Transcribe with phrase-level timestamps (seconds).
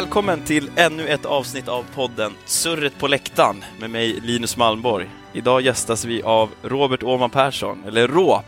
[0.00, 5.10] Välkommen till ännu ett avsnitt av podden Surret på läktaren med mig Linus Malmborg.
[5.32, 8.44] Idag gästas vi av Robert Åman Persson, eller RÅP,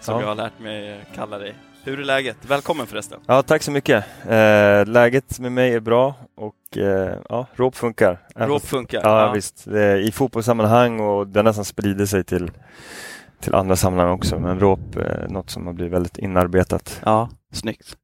[0.00, 0.20] som Ja.
[0.20, 1.54] jag har lärt mig kalla dig.
[1.84, 2.36] Hur är läget?
[2.42, 3.20] Välkommen förresten.
[3.26, 4.04] Ja, tack så mycket.
[4.28, 8.18] Eh, läget med mig är bra och eh, ja, RÅP funkar.
[8.36, 9.00] RÅP fast- funkar.
[9.04, 9.64] Ja, visst.
[9.64, 12.50] Det är I fotbollssammanhang och det nästan sprider sig till,
[13.40, 14.38] till andra sammanhang också.
[14.38, 17.00] Men RÅP är något som har blivit väldigt inarbetat.
[17.04, 17.96] Ja, snyggt.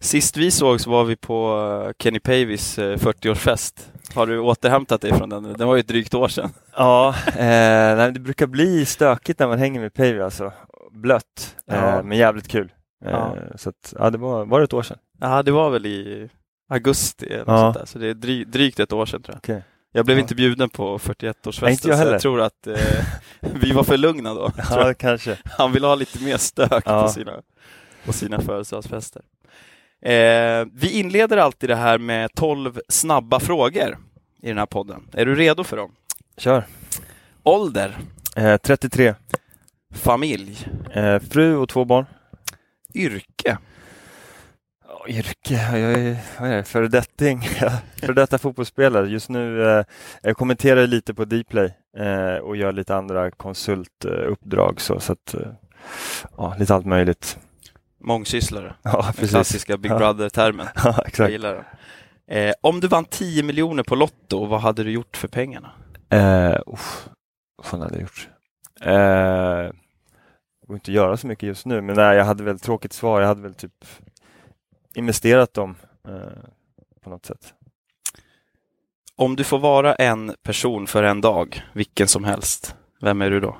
[0.00, 3.88] Sist vi sågs var vi på eh, Kenny Pavis eh, 40-årsfest.
[4.14, 5.42] Har du återhämtat dig från den?
[5.52, 6.50] Den var ju ett drygt år sedan.
[6.76, 10.52] Ja, eh, det brukar bli stökigt när man hänger med Päivi alltså.
[10.92, 12.02] Blött, eh, Ja.
[12.02, 12.72] men jävligt kul.
[13.04, 13.36] Eh, Ja.
[13.56, 14.98] Så att, ja, det var, var det ett år sedan?
[15.20, 16.28] Ja, det var väl i
[16.70, 17.58] augusti eller Ja.
[17.58, 17.84] sånt där.
[17.86, 19.38] Så det är dry, drygt ett år sedan tror jag.
[19.38, 19.64] Okej.
[19.92, 20.22] Jag blev Ja.
[20.22, 22.76] inte bjuden på 41-årsfesten Nej, inte jag så jag tror att eh,
[23.62, 24.50] vi var för lugna då.
[24.70, 25.38] Ja, kanske.
[25.44, 27.02] Han vill ha lite mer stök Ja.
[27.02, 27.32] på sina,
[28.06, 29.22] på sina födelsedagsfester.
[30.12, 33.98] Eh, vi inleder alltid det här med 12 snabba frågor
[34.42, 35.08] i den här podden.
[35.12, 35.92] Är du redo för dem?
[36.36, 36.64] Kör.
[37.42, 37.96] Ålder,
[38.36, 39.14] Eh, 33.
[39.94, 42.06] familj, Eh, fru och två barn.
[42.94, 43.58] yrke,
[44.88, 47.40] Ja, yrke, jag är, vad är det, föredetting,
[48.00, 49.08] före detta fotbollsspelare.
[49.08, 49.84] Just nu eh,
[50.22, 55.40] jag kommenterar lite på Dplay eh, och gör lite andra konsultuppdrag så, så att, eh,
[56.36, 57.38] ja, lite allt möjligt.
[58.06, 58.74] Mångsysslare.
[58.82, 59.30] Ja, Den precis.
[59.30, 59.90] klassiska Big.
[59.92, 60.66] Brother-termen.
[60.74, 61.30] Ja, Jag exakt.
[61.32, 61.64] gillar den.
[62.38, 65.70] Eh, om du vann 10 miljoner på Lotto, vad hade du gjort för pengarna?
[66.10, 67.08] Eh, uff,
[67.56, 68.28] vad fan hade jag gjort?
[68.80, 69.72] Eh,
[70.60, 72.92] det går inte att göra så mycket just nu, men nej, jag hade väl tråkigt
[72.92, 73.20] svar.
[73.20, 73.84] Jag hade väl typ
[74.94, 75.74] investerat dem
[76.08, 76.14] eh,
[77.04, 77.54] på något sätt.
[79.16, 83.40] Om du får vara en person för en dag, vilken som helst, vem är du
[83.40, 83.56] då?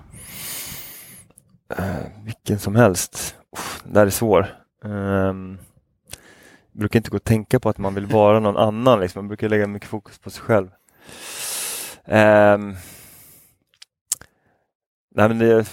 [1.69, 3.37] Eh, vilken som helst.
[3.53, 4.47] Uff, det där är svår.
[4.82, 5.59] Um,
[6.72, 9.00] brukar inte gå att tänka på att man vill vara någon annan.
[9.00, 9.19] Liksom.
[9.25, 10.69] Man brukar lägga mycket fokus på sig själv.
[12.04, 12.75] Ehm,
[15.15, 15.66] nej men det är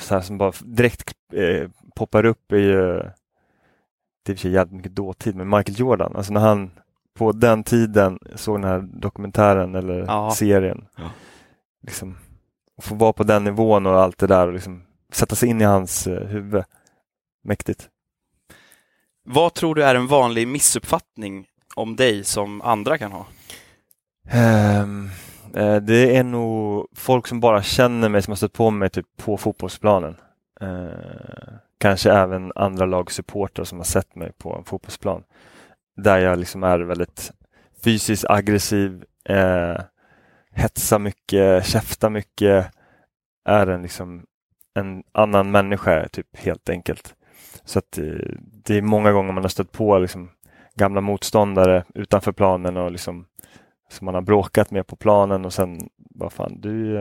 [0.00, 3.02] så här som bara direkt eh, poppar upp är ju
[4.22, 6.70] det är för sig jävligt mycket dåtid, men Michael Jordan, alltså när han
[7.14, 10.30] på den tiden såg den här dokumentären eller Ja.
[10.30, 10.86] serien.
[10.96, 11.10] Ja.
[11.82, 12.16] Liksom,
[12.78, 15.60] och få vara på den nivån och allt det där och liksom sätta sig in
[15.60, 16.64] i hans eh, huvud.
[17.44, 17.88] Mäktigt.
[19.24, 23.26] Vad tror du är en vanlig missuppfattning om dig som andra kan ha?
[25.54, 29.06] Eh, det är nog folk som bara känner mig som har stött på mig typ
[29.16, 30.16] på fotbollsplanen.
[30.60, 35.22] Eh, kanske även andra lagsupportrar som har sett mig på en fotbollsplan.
[35.96, 37.32] Där jag liksom är väldigt
[37.84, 39.80] fysiskt aggressiv, eh,
[40.58, 42.70] hetsar mycket, käftar mycket,
[43.44, 44.26] är en liksom
[44.74, 47.14] en annan människa typ helt enkelt.
[47.64, 48.04] Så att eh,
[48.40, 50.30] det är många gånger man har stött på liksom
[50.74, 53.26] gamla motståndare utanför planen och liksom
[53.90, 56.94] som man har bråkat med på planen och sen, vad fan, du,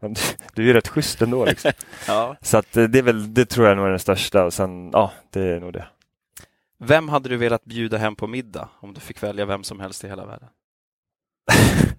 [0.00, 0.14] du,
[0.54, 1.44] du är ju rätt schysst ändå.
[1.44, 1.72] Liksom.
[2.08, 2.36] Ja.
[2.40, 4.90] Så att eh, det är väl, det tror jag nog är den största och sen,
[4.92, 5.86] ja, det är nog det.
[6.78, 10.04] Vem hade du velat bjuda hem på middag om du fick välja vem som helst
[10.04, 10.48] i hela världen?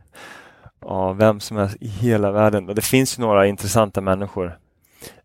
[0.81, 2.69] ja, vem som helst i hela världen.
[2.69, 4.59] Och det finns ju några intressanta människor.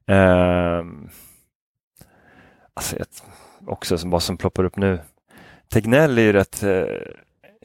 [0.07, 1.09] Ehm,
[2.75, 2.97] alltså,
[3.67, 5.01] också som bara som ploppar upp nu.
[5.69, 6.85] Tegnell är ju rätt eh,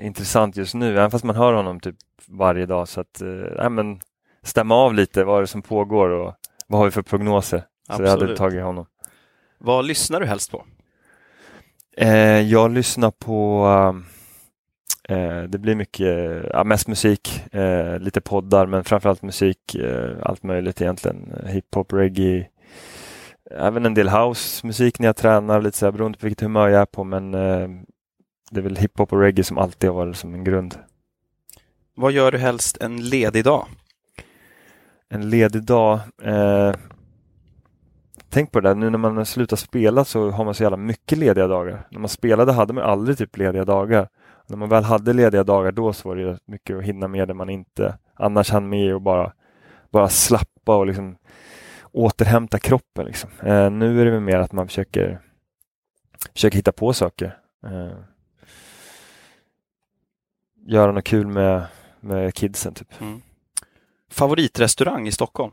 [0.01, 1.95] intressant just nu, även fast man hör honom typ
[2.27, 2.87] varje dag.
[2.87, 3.99] Så att, eh, men
[4.43, 6.33] stämma av lite vad är det som pågår och
[6.67, 7.59] vad har vi för prognoser.
[7.59, 8.37] Så jag hade Absolut.
[8.37, 8.85] tagit honom.
[9.57, 10.65] Vad lyssnar du helst på?
[11.97, 14.14] Eh, jag lyssnar på eh,
[15.49, 20.81] det blir mycket, ja, mest musik, eh, lite poddar men framförallt musik, eh, allt möjligt
[20.81, 21.31] egentligen.
[21.31, 22.47] Eh, Hiphop, reggae,
[23.51, 26.81] även en del housemusik när jag tränar, lite så här, beroende på vilket humör jag
[26.81, 27.69] är på men eh,
[28.51, 30.75] det är väl hiphop och reggae som alltid har varit som en grund.
[31.95, 33.67] Vad gör du helst en ledig dag?
[35.09, 36.73] En ledig dag, eh,
[38.29, 40.77] tänk på det där, nu när man har slutat spela så har man så jävla
[40.77, 41.87] mycket lediga dagar.
[41.91, 44.07] När man spelade hade man aldrig typ lediga dagar.
[44.47, 47.33] När man väl hade lediga dagar då så var det mycket att hinna med det
[47.33, 49.33] man inte annars hann med och bara,
[49.91, 51.17] bara slappa och liksom
[51.91, 53.05] återhämta kroppen.
[53.05, 53.29] Liksom.
[53.39, 55.19] Eh, nu är det mer att man försöker,
[56.33, 57.37] försöker hitta på saker.
[57.65, 57.97] Eh,
[60.67, 61.65] göra något kul med,
[61.99, 63.01] med kidsen typ.
[63.01, 63.21] Mm.
[64.09, 65.51] Favoritrestaurang i Stockholm?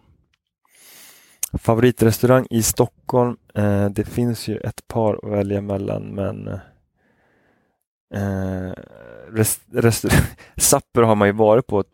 [1.53, 3.37] Favoritrestaurang i Stockholm.
[3.55, 6.61] Eh, det finns ju ett par att välja mellan men
[8.13, 8.73] eh,
[9.33, 10.27] rest, restaurang,
[10.57, 11.85] Sapper har man ju varit på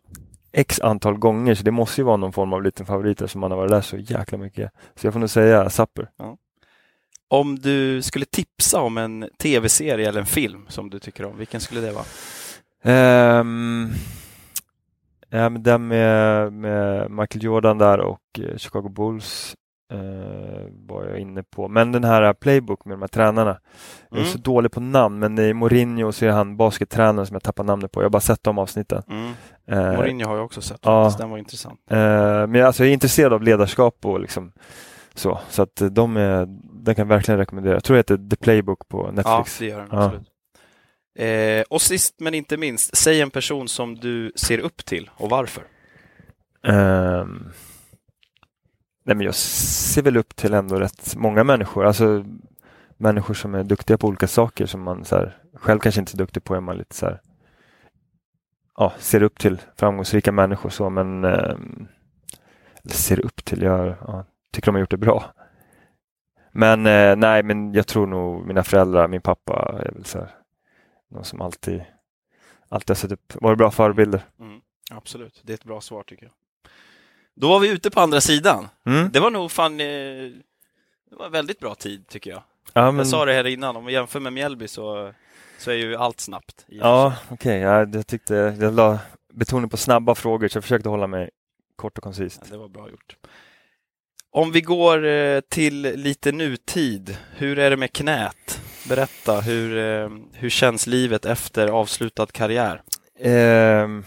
[0.51, 3.51] x antal gånger så det måste ju vara någon form av liten favorit som man
[3.51, 4.71] har varit där så jäkla mycket.
[4.95, 6.09] Så jag får nog säga Sapper.
[7.27, 11.61] Om du skulle tipsa om en tv-serie eller en film som du tycker om, vilken
[11.61, 12.05] skulle det vara?
[13.39, 13.91] Um,
[15.29, 19.55] ja, men den med, med Michael Jordan där och eh, Chicago Bulls
[19.93, 21.67] uh, var jag inne på.
[21.67, 23.59] Men den här Playbook med de här tränarna.
[24.09, 24.31] Jag är Mm.
[24.33, 27.91] så dålig på namn, men är Mourinho så är han baskettränaren som jag tappar namnet
[27.91, 27.99] på.
[27.99, 29.03] Jag har bara sett de avsnitten.
[29.09, 29.31] Mm.
[29.71, 31.15] Uh, Mourinho har jag också sett, ja.
[31.17, 31.79] den var intressant.
[31.91, 34.51] Eh, men jag, alltså, jag är intresserad av ledarskap och liksom
[35.13, 35.39] så.
[35.49, 36.45] Så att eh, de är,
[36.83, 37.73] den kan jag verkligen rekommendera.
[37.73, 39.59] Jag tror det heter The Playbook på Ja, Netflix.
[39.59, 40.03] det gör den Ja.
[40.03, 40.27] absolut.
[41.19, 45.29] Eh, och sist men inte minst, säg en person som du ser upp till och
[45.29, 45.63] varför.
[46.67, 47.49] Ehm,
[49.09, 51.85] nej men jag ser väl upp till ändå rätt många människor.
[51.85, 52.25] Alltså
[52.97, 56.11] människor som är duktiga på olika saker som man så här, själv kanske inte är
[56.11, 56.55] så duktig på.
[56.55, 57.21] Är man lite så här,
[58.77, 61.57] ja, ser upp till framgångsrika människor så men eh,
[62.85, 65.25] ser upp till, jag ja, tycker de har gjort det bra.
[66.51, 70.31] Men eh, nej, men jag tror nog mina föräldrar, min pappa är väl så här,
[71.11, 71.83] någon som alltid,
[72.67, 74.21] alltid har sett upp, varit bra förebilder.
[74.39, 74.61] Mm,
[74.91, 76.33] absolut, det är ett bra svar tycker jag.
[77.39, 78.67] Då var vi ute på andra sidan.
[78.85, 79.09] Mm.
[79.11, 79.85] Det var nog fan, eh,
[81.09, 82.43] det var väldigt bra tid tycker jag.
[82.73, 85.13] Ja, men, Jag sa det här innan, om vi jämför med Mjällby så,
[85.57, 86.65] så är ju allt snabbt.
[86.67, 87.59] Ja, okej.
[87.59, 88.99] Ja, jag tyckte jag la
[89.33, 91.29] betoning på snabba frågor så jag försökte hålla mig
[91.75, 92.39] kort och koncist.
[92.43, 93.15] Ja, det var bra gjort.
[94.31, 98.61] Om vi går eh, till lite nutid, hur är det med knät?
[98.89, 102.81] Berätta, hur, eh, hur känns livet efter avslutad karriär?
[103.19, 104.03] Ehm,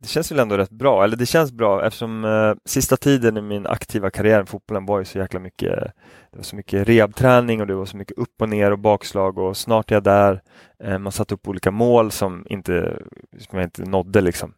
[0.00, 3.42] det känns väl ändå rätt bra, eller det känns bra eftersom eh, sista tiden i
[3.42, 5.92] min aktiva karriär i fotbollen var ju så jäkla mycket
[6.30, 9.38] det var så mycket rehabträning och det var så mycket upp och ner och bakslag
[9.38, 10.42] och snart är jag där.
[10.84, 13.02] Eh, man satte upp olika mål som, inte,
[13.38, 14.54] som jag inte nådde liksom.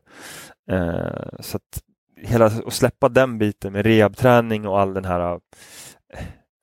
[0.71, 1.83] Eh, så att
[2.17, 5.39] hela, och släppa den biten med rehabträning och all den här eh,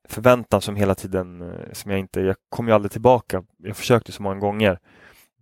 [0.09, 3.43] förväntan som hela tiden, eh, som jag inte, jag kom ju aldrig tillbaka.
[3.57, 4.79] Jag försökte så många gånger.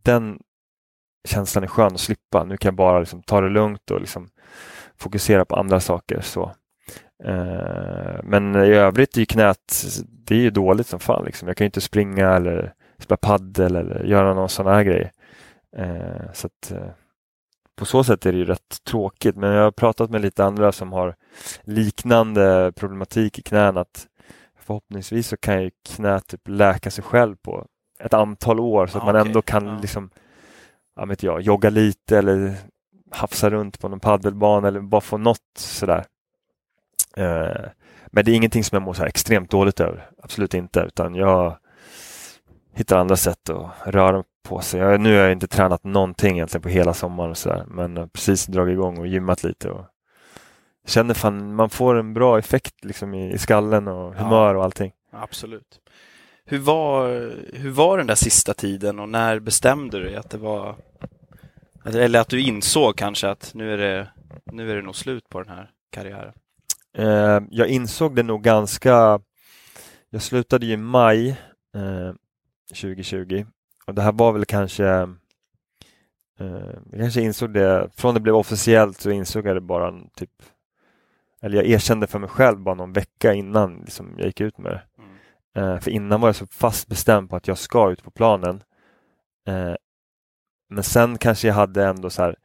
[0.01, 0.39] Den
[1.27, 2.43] känslan är skön att slippa.
[2.43, 4.29] Nu kan jag bara liksom ta det lugnt och liksom
[4.97, 6.21] fokusera på andra saker.
[6.21, 6.51] Så.
[7.23, 11.25] Eh, men i övrigt i knät, det är ju dåligt som fan.
[11.25, 11.47] Liksom.
[11.47, 15.11] Jag kan ju inte springa eller spela paddel eller göra någon sån här grej.
[15.77, 16.87] Eh, så att, eh,
[17.75, 19.35] på så sätt är det ju rätt tråkigt.
[19.35, 21.15] Men jag har pratat med lite andra som har
[21.63, 23.77] liknande problematik i knän.
[23.77, 24.07] Att
[24.59, 27.65] förhoppningsvis så kan ju knät typ läka sig själv på
[27.99, 29.27] ett antal år så att Ah, man okej.
[29.27, 29.77] ändå kan Ja.
[29.81, 30.09] liksom
[30.97, 32.53] ja, vet jag, jogga lite eller
[33.11, 36.05] hafsa runt på någon paddelbana eller bara få något sådär.
[37.17, 37.65] Eh,
[38.07, 40.09] men det är ingenting som jag mår så extremt dåligt över.
[40.23, 41.57] Absolut inte, utan jag
[42.75, 44.79] hittar andra sätt att röra på sig.
[44.79, 48.03] Jag, nu har jag inte tränat någonting egentligen på hela sommaren och sådär, men jag
[48.03, 49.69] har precis dragit igång och gymmat lite.
[49.69, 49.85] Och
[50.87, 54.23] känner fan, man får en bra effekt liksom i, i skallen och Ja.
[54.23, 54.91] humör och allting.
[55.11, 55.79] Absolut.
[56.49, 57.07] Hur var,
[57.53, 60.75] hur var den där sista tiden och när bestämde du dig att det var
[61.95, 64.07] eller att du insåg kanske att nu är det,
[64.51, 66.33] nu är det nog slut på den här karriären?
[66.97, 69.19] Eh, jag insåg det nog ganska...
[70.09, 71.29] Jag slutade ju i maj
[71.75, 72.13] eh,
[72.69, 73.45] 2020
[73.85, 74.85] och det här var väl kanske...
[76.39, 80.31] Eh, jag kanske insåg det, från det blev officiellt så insåg jag det bara typ...
[81.41, 84.71] Eller jag erkände för mig själv bara någon vecka innan liksom, jag gick ut med
[84.71, 84.96] det.
[85.57, 88.63] Eh, för innan var jag så fast bestämd på att jag ska ut på planen.
[89.47, 89.75] Eh,
[90.69, 92.35] men sen kanske jag hade ändå så här.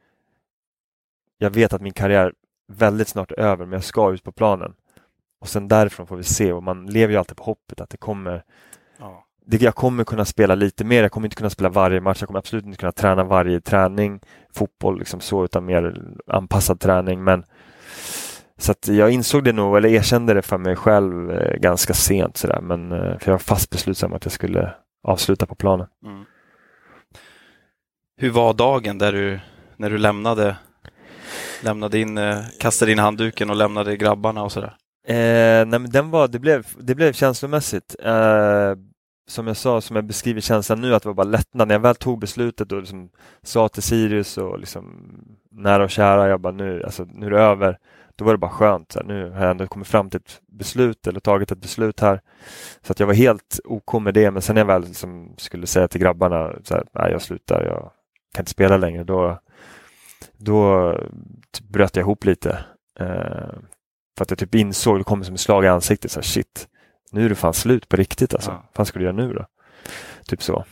[1.37, 2.33] Jag vet att min karriär
[2.67, 4.73] väldigt snart är över, men jag ska ut på planen.
[5.41, 7.97] Och sen därifrån får vi se och man lever ju alltid på hoppet att det
[7.97, 8.43] kommer.
[8.99, 9.25] Ja.
[9.45, 11.01] Det, jag kommer kunna spela lite mer.
[11.01, 12.21] Jag kommer inte kunna spela varje match.
[12.21, 14.19] Jag kommer absolut inte kunna träna varje träning,
[14.53, 17.23] fotboll liksom så, utan mer anpassad träning.
[17.23, 17.45] Men
[18.57, 22.37] så att jag insåg det nog, eller erkände det för mig själv eh, ganska sent
[22.37, 22.61] sådär.
[22.61, 25.87] Men eh, för jag var fast beslutsam att jag skulle avsluta på planen.
[26.05, 26.25] Mm.
[28.17, 29.39] Hur var dagen där du,
[29.77, 30.55] när du lämnade,
[31.63, 34.75] lämnade in, eh, kastade in handduken och lämnade grabbarna och sådär?
[35.07, 37.95] Eh, nej men den var, det blev, det blev känslomässigt.
[38.03, 38.73] Eh,
[39.27, 41.67] som jag sa, som jag beskriver känslan nu, att det var bara lättnad.
[41.67, 43.09] När jag väl tog beslutet och liksom
[43.43, 45.05] sa till Sirius och liksom
[45.51, 47.77] nära och kära, jag bara nu, alltså, nu är det över.
[48.15, 48.91] Då var det bara skönt.
[48.91, 51.99] Så här, nu har jag ändå kommit fram till ett beslut eller tagit ett beslut
[51.99, 52.21] här.
[52.81, 54.31] Så att jag var helt OK med det.
[54.31, 57.65] Men sen när jag väl liksom skulle säga till grabbarna, så här, nej jag slutar,
[57.65, 57.91] jag
[58.33, 59.03] kan inte spela längre.
[59.03, 59.39] Då,
[60.37, 60.91] då
[61.51, 62.65] typ bröt jag ihop lite.
[62.99, 63.55] Eh,
[64.17, 66.67] för att jag typ insåg, det kom som ett slag i ansiktet, så här, shit,
[67.11, 68.51] nu är det fan slut på riktigt alltså.
[68.51, 68.55] Ja.
[68.55, 69.45] Vad fan ska du göra nu då?
[70.27, 70.65] Typ så.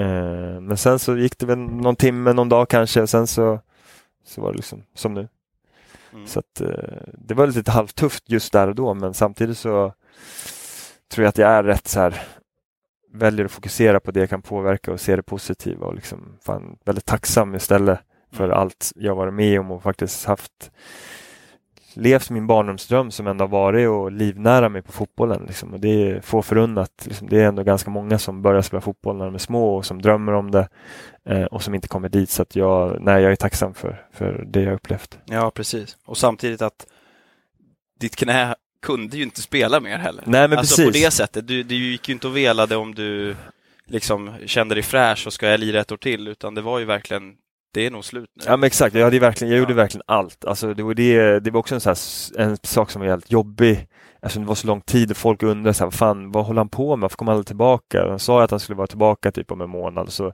[0.00, 3.60] Eh, men sen så gick det väl någon timme, någon dag kanske, sen så,
[4.24, 5.28] så var det liksom som nu.
[6.12, 6.26] Mm.
[6.26, 9.92] Så att, eh, det var lite halvtufft just där och då, men samtidigt så
[11.12, 12.22] tror jag att jag är rätt så här
[13.12, 16.76] väljer att fokusera på det jag kan påverka och se det positiva och liksom fan,
[16.84, 18.00] väldigt tacksam istället
[18.32, 18.58] för Mm.
[18.58, 20.70] allt jag varit med om och faktiskt haft
[21.94, 25.44] levt min barndomsdröm som ändå varit och livnära mig på fotbollen.
[25.46, 25.72] Liksom.
[25.74, 27.06] Och det är få förunnat.
[27.06, 27.28] Liksom.
[27.28, 30.02] Det är ändå ganska många som börjar spela fotboll när de är små och som
[30.02, 30.68] drömmer om det
[31.24, 32.30] eh, och som inte kommer dit.
[32.30, 35.18] Så att jag, nej, jag är tacksam för, för det jag upplevt.
[35.24, 35.96] Ja, precis.
[36.04, 36.86] Och samtidigt att
[38.00, 40.24] ditt knä kunde ju inte spela mer heller.
[40.26, 41.00] Nej, men alltså precis.
[41.02, 41.46] på det sättet.
[41.46, 43.36] Du, du gick ju inte och velade om du
[43.86, 46.84] liksom kände dig fräsch och ska jag lira ett år till, utan det var ju
[46.84, 47.34] verkligen,
[47.72, 48.44] det är nog slut nu.
[48.46, 49.76] Ja men exakt, jag, hade verkligen, jag gjorde Ja.
[49.76, 50.44] verkligen allt.
[50.44, 51.96] Alltså, det, var det, det var också en, här,
[52.40, 53.88] en sak som var helt jobbig
[54.22, 56.60] eftersom det var så lång tid och folk undrade så här, vad fan, vad håller
[56.60, 57.02] han på med?
[57.02, 58.08] Varför kommer han aldrig tillbaka?
[58.08, 60.12] Han sa att han skulle vara tillbaka typ om en månad.
[60.12, 60.32] Så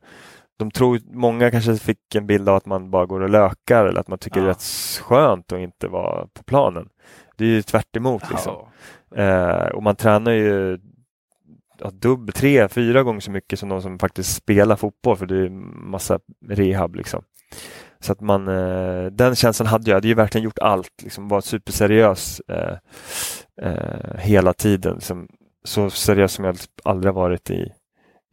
[0.59, 4.00] de tror, många kanske fick en bild av att man bara går och lökar eller
[4.00, 4.50] att man tycker det är Ja.
[4.50, 6.88] rätt skönt att inte vara på planen.
[7.37, 8.55] Det är ju tvärt emot, liksom.
[9.14, 9.23] Ja.
[9.23, 10.78] Eh, och man tränar ju ja,
[11.92, 15.50] dubb, tre, fyra gånger så mycket som de som faktiskt spelar fotboll för det är
[15.90, 17.23] massa rehab liksom.
[18.00, 21.28] Så att man, eh, den känslan hade jag, jag hade ju verkligen gjort allt, liksom
[21.28, 22.78] varit superseriös eh,
[23.62, 24.95] eh, hela tiden.
[24.95, 25.28] Liksom,
[25.64, 27.73] så seriös som jag aldrig har varit i,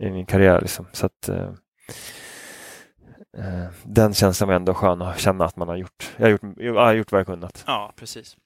[0.03, 0.61] i min karriär.
[0.61, 0.85] Liksom.
[0.91, 1.49] Så att, eh,
[3.37, 6.41] eh, den känslan var ändå skön att känna att man har gjort, jag har gjort,
[6.57, 7.63] jag har gjort vad jag kunnat.
[7.67, 8.37] ja, precis.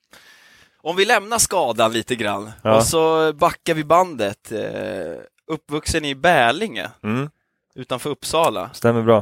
[0.88, 2.76] Om vi lämnar skadan lite grann Ja.
[2.76, 4.52] och så backar vi bandet.
[4.52, 7.30] Eh, uppvuxen i Bälinge Mm,
[7.74, 8.70] utanför Uppsala.
[8.72, 9.16] stämmer bra.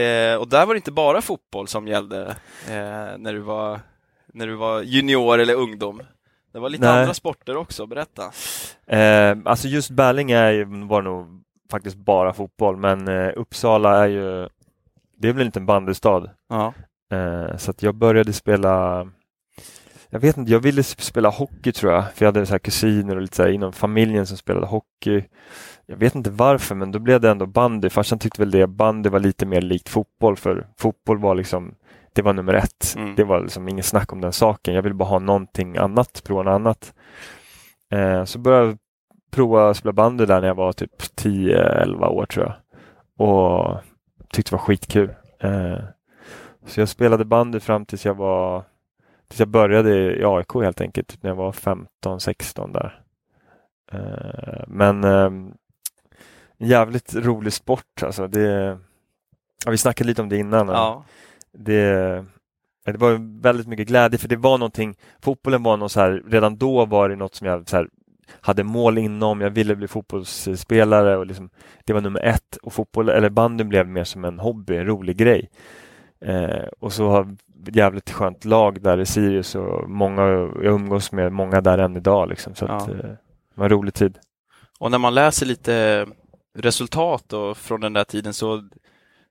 [0.00, 2.20] Eh, och där var det inte bara fotboll som gällde
[2.68, 3.80] eh, när, du var,
[4.34, 6.02] när du var junior eller ungdom.
[6.52, 7.00] Det var lite Nej.
[7.00, 8.22] andra sporter också, berätta.
[8.86, 9.90] Eh, alltså just
[10.50, 14.48] ju, var nog faktiskt bara fotboll, men eh, Uppsala är ju,
[15.18, 16.30] det är väl en bandystad.
[16.48, 16.72] Ja.
[17.12, 19.06] Eh, så att jag började spela,
[20.12, 23.16] jag vet inte, jag ville spela hockey tror jag, för jag hade så här kusiner
[23.16, 25.24] och lite så här inom familjen som spelade hockey.
[25.86, 27.90] Jag vet inte varför, men då blev det ändå bandy.
[27.90, 31.74] Farsan tyckte väl det, bandy var lite mer likt fotboll, för fotboll var liksom,
[32.12, 32.94] det var nummer ett.
[32.96, 33.14] Mm.
[33.14, 34.74] Det var liksom ingen snack om den saken.
[34.74, 36.94] Jag ville bara ha någonting annat, prova något annat.
[37.92, 38.78] Eh, så började jag
[39.30, 42.54] prova att spela bandy där när jag var typ 10-11 år tror jag.
[43.28, 43.80] Och
[44.32, 45.10] tyckte det var skitkul.
[45.40, 45.78] Eh,
[46.66, 48.64] så jag spelade bandy fram tills jag var
[49.32, 53.00] tills jag började i AIK helt enkelt, när jag var 15-16 där.
[53.92, 55.24] Eh, men eh,
[56.58, 58.26] en jävligt rolig sport alltså.
[58.26, 58.78] Det,
[59.64, 60.68] ja, vi snackade lite om det innan.
[60.68, 61.04] Ja.
[61.52, 62.24] Det,
[62.84, 66.56] det var väldigt mycket glädje för det var någonting, fotbollen var något så här, redan
[66.56, 67.88] då var det något som jag så här,
[68.40, 71.50] hade mål inom, jag ville bli fotbollsspelare och liksom,
[71.84, 75.16] det var nummer ett och fotboll, eller bandyn blev mer som en hobby, en rolig
[75.16, 75.50] grej.
[76.20, 77.36] Eh, och så har
[77.72, 82.28] jävligt skönt lag där i Sirius och många, jag umgås med många där än idag
[82.28, 82.94] liksom, så att, Ja.
[82.94, 83.16] eh, det
[83.54, 84.18] var en rolig tid.
[84.78, 86.06] Och när man läser lite
[86.58, 88.68] resultat då, från den där tiden så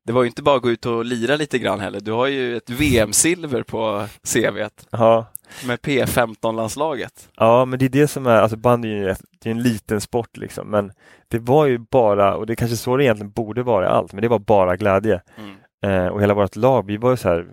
[0.06, 2.00] det var ju inte bara att gå ut och lira lite grann heller.
[2.00, 5.26] Du har ju ett VM-silver på CVt Ja,
[5.68, 7.30] med P15-landslaget.
[7.38, 9.62] Ja, men det är det som är, alltså bandy är ju ett, det är en
[9.62, 10.92] liten sport liksom, men
[11.28, 14.14] det var ju bara, och det är kanske så det egentligen borde vara i allt,
[14.14, 15.22] men det var bara glädje.
[15.38, 15.56] Mm.
[16.06, 17.48] Eh, och hela vårt lag, vi var ju så här,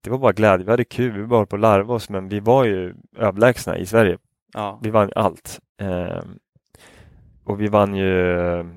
[0.00, 2.40] det var bara glädje, vi hade kul, vi var på att larva oss, men vi
[2.40, 4.18] var ju överlägsna i Sverige.
[4.54, 4.78] Ja.
[4.82, 5.60] Vi vann allt.
[5.80, 6.22] Eh,
[7.44, 8.34] och vi vann ju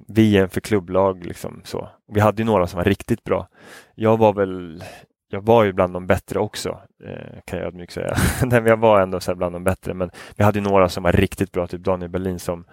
[0.08, 1.90] VM för klubblag liksom så.
[2.08, 3.48] Vi hade ju några som var riktigt bra.
[3.96, 4.84] Jag var väl,
[5.30, 8.16] jag var ju bland de bättre också, eh, kan jag ödmjukt säga.
[8.44, 11.04] Nej, men jag var ändå så bland de bättre, men vi hade ju några som
[11.04, 12.66] var riktigt bra, typ Daniel Berlin som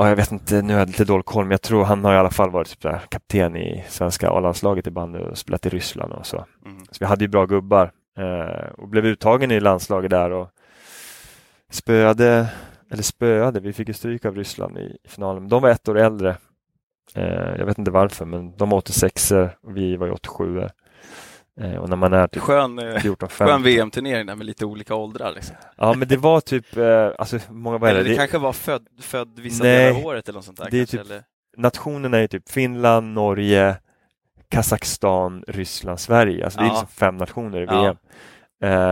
[0.00, 2.14] Ja, jag vet inte, nu har jag lite dålig koll, men jag tror han har
[2.14, 5.66] i alla fall varit typ så här, kapten i svenska A-landslaget i bandy och spelat
[5.66, 6.44] i Ryssland och så.
[6.66, 6.84] Mm.
[6.90, 10.48] Så vi hade ju bra gubbar eh, och blev uttagen i landslaget där och
[11.70, 12.48] spöade,
[12.90, 15.42] eller spöade, vi fick ju stryk av Ryssland i, i finalen.
[15.42, 16.36] Men de var ett år äldre.
[17.14, 20.68] Eh, jag vet inte varför, men de var 86 och vi var ju 87 eh,
[21.80, 23.28] Och när man är typ Skön, eh, 14-15.
[23.46, 25.32] skön VM-turnering där med lite olika åldrar.
[25.34, 25.56] Liksom.
[25.76, 28.10] Ja, men det var typ, eh, alltså många, vad är Eller det?
[28.10, 30.68] det kanske var född, född vissa delar av året eller något sånt där.
[30.70, 31.22] Det är kanske, typ- eller?
[31.56, 33.76] nationerna är typ Finland, Norge,
[34.48, 36.44] Kazakstan, Ryssland, Sverige.
[36.44, 36.72] Alltså det är Ja.
[36.72, 37.82] liksom fem nationer i Ja.
[37.82, 37.96] VM.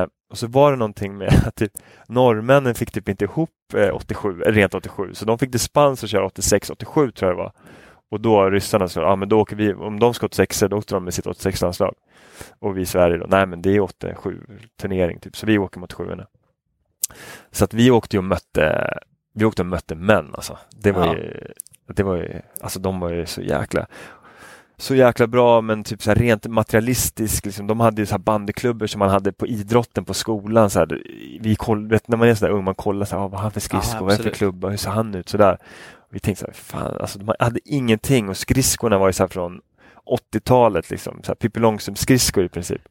[0.00, 1.73] Eh, och så var det någonting med att typ,
[2.08, 6.11] norrmännen fick typ inte ihop eh, 87, eh, rent 87, så de fick dispens att
[6.11, 7.52] köra 86-87 tror jag det var.
[8.10, 10.94] Och då ryssarna sa, ja men då åker vi, om de ska 86 då åkte
[10.94, 11.94] de med sitt 86-landslag.
[12.58, 14.40] Och vi i Sverige då, nej men det är 87
[14.80, 16.26] turnering typ, så vi åker mot sjuorna.
[17.50, 18.98] Så att vi åkte och mötte,
[19.34, 20.58] vi åkte och mötte män alltså.
[20.70, 21.14] Det var Ja.
[21.16, 21.48] ju,
[21.86, 23.86] det var ju, alltså de var ju så jäkla
[24.78, 27.44] så jäkla bra men typ så här rent materialistisk.
[27.44, 27.66] Liksom.
[27.66, 30.70] De hade ju så här bandyklubbor som man hade på idrotten på skolan.
[30.70, 31.02] Så här,
[31.40, 33.32] vi koll, vet, när man är så där ung, man kollar så här, ah, vad
[33.40, 35.28] har han för skridskor, vad är för klubba, hur ser han ut?
[35.28, 35.58] Så där.
[36.16, 39.28] Vi tänkte så här, fan, alltså, de hade ingenting och skridskorna var ju så här
[39.28, 39.61] från
[40.32, 42.82] 80-talet, liksom, så här, Pippi Långstrump-skridskor i princip.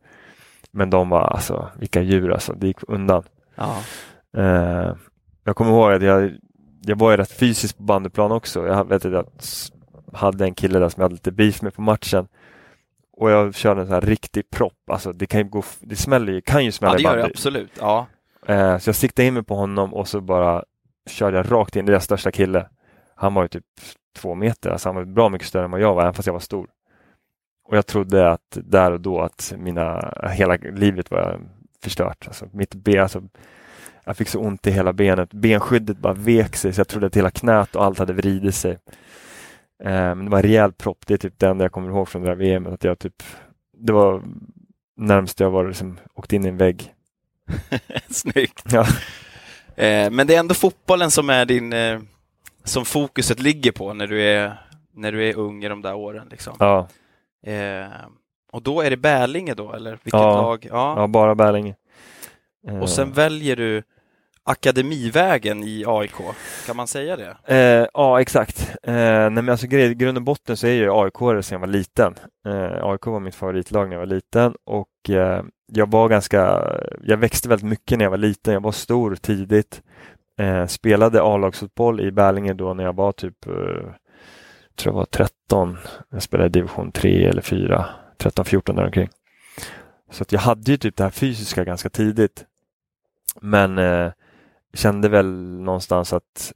[0.71, 3.23] Men de var alltså, vilka djur alltså, det gick undan.
[3.55, 3.81] Ja.
[4.37, 4.95] Uh,
[5.43, 6.31] jag kommer ihåg att jag,
[6.81, 8.67] jag var ju rätt fysisk på bandyplan också.
[8.67, 9.25] Jag vet att jag
[10.13, 12.27] hade en kille där som jag hade lite beef med på matchen.
[13.17, 14.89] Och jag körde en sån här riktig propp.
[14.91, 17.25] Alltså det kan ju gå, det smäller ju, kan ju smälla Ja, det gör det
[17.25, 17.71] absolut.
[17.79, 18.07] Ja.
[18.49, 20.63] Uh, så jag siktade in mig på honom och så bara
[21.09, 22.67] körde jag rakt in i deras största kille.
[23.15, 23.65] Han var ju typ
[24.17, 26.33] två meter, alltså han var bra mycket större än vad jag var, även fast jag
[26.33, 26.69] var stor.
[27.67, 31.39] Och jag trodde att där och då att mina, hela livet var
[31.83, 32.27] förstört.
[32.27, 33.23] Alltså mitt ben, alltså,
[34.05, 35.33] jag fick så ont i hela benet.
[35.33, 38.71] Benskyddet bara vek sig så jag trodde att hela knät och allt hade vridit sig.
[39.83, 41.07] Eh, men det var en rejäl propp.
[41.07, 42.73] Det är typ det enda jag kommer ihåg från det där VMet.
[42.73, 43.23] Att jag typ,
[43.77, 44.23] det var
[44.97, 46.93] närmast jag var liksom, åkt in i en vägg.
[48.09, 48.63] Snyggt.
[48.71, 48.87] Ja.
[49.75, 51.99] Eh, men det är ändå fotbollen som är din, eh,
[52.65, 54.61] som fokuset ligger på när du är,
[54.93, 56.27] när du är ung i de där åren.
[56.31, 56.53] Liksom.
[56.59, 56.87] Ja.
[57.47, 57.87] Eh,
[58.51, 60.41] och då är det Bärlinge då, eller vilket Ja.
[60.41, 60.67] lag?
[60.71, 60.93] Ja.
[60.97, 61.75] ja, bara Bärlinge.
[62.67, 63.83] Eh, Och sen väljer du
[64.43, 66.13] akademivägen i AIK,
[66.65, 67.37] kan man säga det?
[67.55, 68.69] Eh, ja, exakt.
[68.83, 71.67] Eh, nej, men alltså, grej, grund och botten så är jag AIK sedan jag var
[71.67, 72.15] liten.
[72.47, 76.61] Eh, AIK var mitt favoritlag när jag var liten och eh, jag var ganska,
[77.03, 78.53] jag växte väldigt mycket när jag var liten.
[78.53, 79.81] Jag var stor tidigt.
[80.37, 83.53] Eh, spelade A-lagsfotboll i Bärlinge då när jag var typ, eh,
[84.75, 85.77] tror jag var 13.
[86.09, 87.85] Jag spelade division 3 eller 4,
[88.17, 89.09] 13-14 där omkring.
[90.11, 92.45] Så att jag hade ju typ det här fysiska ganska tidigt.
[93.41, 94.11] Men eh,
[94.73, 96.53] kände väl någonstans att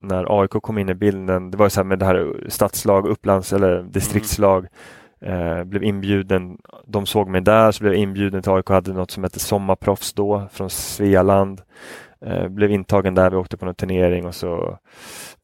[0.00, 3.06] när AIK kom in i bilden, det var ju så här med det här stadslag,
[3.06, 4.66] upplands eller distriktslag,
[5.20, 9.10] eh, blev inbjuden, de såg mig där så blev jag inbjuden till AIK, hade något
[9.10, 11.62] som hette Sommarproffs då från Svealand.
[12.26, 14.78] Eh, blev intagen där, vi åkte på en turnering och så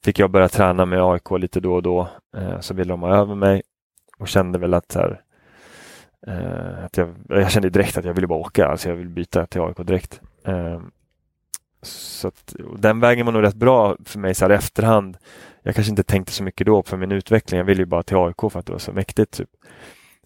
[0.04, 2.08] fick jag börja träna med AIK lite då och då.
[2.36, 3.62] Eh, så ville de ha över mig
[4.18, 5.20] och kände väl att, så här,
[6.26, 9.46] eh, att jag, jag kände direkt att jag ville bara åka, alltså jag ville byta
[9.46, 10.20] till AIK direkt.
[11.82, 15.16] Så att, den vägen var nog rätt bra för mig så här i efterhand.
[15.62, 17.58] Jag kanske inte tänkte så mycket då på min utveckling.
[17.58, 19.32] Jag ville ju bara till AIK för att det var så mäktigt.
[19.32, 19.48] Typ.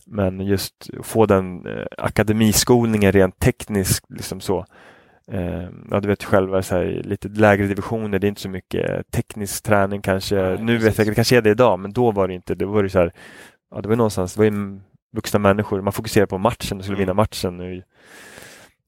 [0.07, 4.67] Men just att få den eh, akademiskolningen rent tekniskt, liksom så.
[5.33, 9.11] Eh, ja, du vet själva, så här, lite lägre divisioner, det är inte så mycket
[9.11, 10.35] teknisk träning kanske.
[10.37, 12.55] Nej, nu vet jag, det kanske är det idag, men då var det inte.
[12.55, 13.13] Det var ju så här,
[13.71, 14.81] ja, det var någonstans, det var ju
[15.17, 17.07] vuxna människor, man fokuserar på matchen och skulle Mm.
[17.07, 17.57] vinna matchen.
[17.57, 17.83] Nu.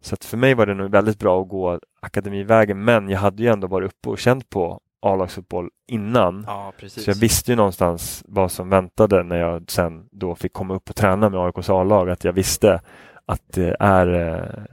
[0.01, 3.43] Så att för mig var det nog väldigt bra att gå akademivägen, men jag hade
[3.43, 6.45] ju ändå varit uppe och känt på A-lagsfotboll innan.
[6.47, 6.73] Ja.
[6.87, 10.91] Så jag visste ju någonstans vad som väntade när jag sen då fick komma upp
[10.91, 12.81] och träna med AIKs A-lag, att jag visste
[13.27, 14.65] att det är eh,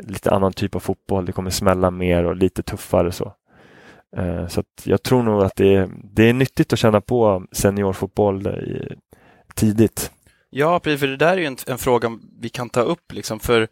[0.00, 3.32] lite annan typ av fotboll, det kommer smälla mer och lite tuffare så.
[4.16, 8.46] Eh, så jag tror nog att det är, det är nyttigt att känna på seniorfotboll
[8.46, 8.94] i,
[9.54, 10.10] tidigt.
[10.50, 13.12] Ja, precis, för det där är ju en, en fråga vi kan ta upp.
[13.12, 13.40] Liksom.
[13.40, 13.68] För,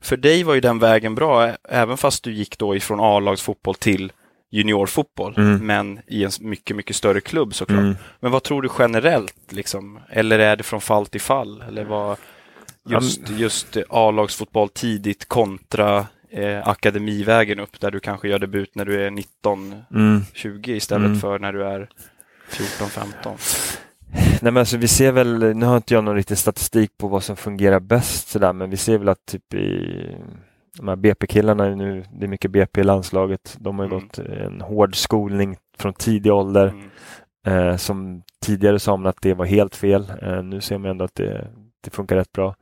[0.00, 4.12] för dig var ju den vägen bra, även fast du gick då ifrån A-lagsfotboll till
[4.50, 5.66] juniorfotboll, Mm.
[5.66, 7.78] men i en mycket, mycket större klubb såklart.
[7.78, 7.96] Mm.
[8.20, 9.52] Men vad tror du generellt?
[9.52, 9.98] Liksom?
[10.08, 11.64] Eller är det från fall till fall?
[11.68, 12.16] Eller vad,
[12.88, 18.84] just, just eh, A-lagsfotboll tidigt kontra eh, akademivägen upp, där du kanske gör debut när
[18.84, 20.22] du är 19-20 Mm.
[20.76, 21.20] istället Mm.
[21.20, 21.88] för när du är
[22.50, 23.36] 14-15.
[24.42, 27.22] Nej men alltså vi ser väl, nu har inte jag någon riktig statistik på vad
[27.24, 29.94] som fungerar bäst sådär, men vi ser väl att typ i
[30.76, 34.00] de här BP-killarna nu, det är mycket BP i landslaget, de har ju Mm.
[34.06, 36.68] gått en hård skolning från tidig ålder.
[36.68, 36.90] Mm.
[37.46, 40.12] Eh, som tidigare sa man att det var helt fel.
[40.22, 41.46] Eh, nu ser man ändå att det,
[41.80, 42.54] det funkar rätt bra.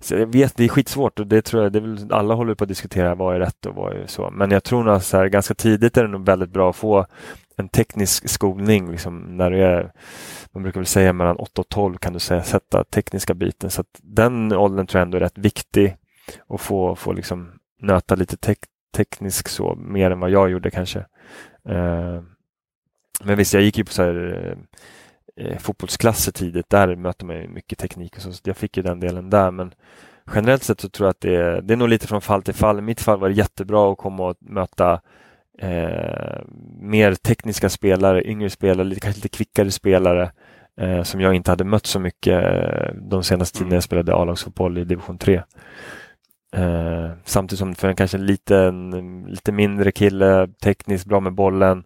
[0.00, 2.54] Så jag vet, det är skitsvårt och det tror jag, det är väl, alla håller
[2.54, 4.30] på att diskutera vad är rätt och vad är så.
[4.30, 6.76] Men jag tror nog att så här, ganska tidigt är det nog väldigt bra att
[6.76, 7.06] få
[7.56, 8.90] en teknisk skolning.
[8.90, 9.92] Liksom, när du är,
[10.52, 13.70] man brukar väl säga mellan 8 och 12 kan du säga, sätta tekniska biten.
[13.70, 15.96] Så att den åldern tror jag ändå är rätt viktig
[16.48, 18.58] att få, få liksom nöta lite tek,
[18.96, 20.98] teknisk så, mer än vad jag gjorde kanske.
[21.68, 22.22] Uh,
[23.24, 24.58] men visst, jag gick ju på så här, eh,
[25.36, 26.70] eh, fotbollsklasser tidigt.
[26.70, 29.50] Där möter man ju mycket teknik och så, så jag fick ju den delen där.
[29.50, 29.74] Men
[30.34, 32.54] generellt sett så tror jag att det är, det är nog lite från fall till
[32.54, 32.78] fall.
[32.78, 35.00] I mitt fall var det jättebra att komma och möta
[35.58, 36.42] eh,
[36.80, 40.32] mer tekniska spelare, yngre spelare, lite, kanske lite kvickare spelare
[40.80, 44.78] eh, som jag inte hade mött så mycket eh, de senaste tiden jag spelade A-lagsfotboll
[44.78, 45.42] i division 3.
[46.56, 48.90] Eh, samtidigt som för en kanske liten,
[49.28, 51.84] lite mindre kille, tekniskt bra med bollen,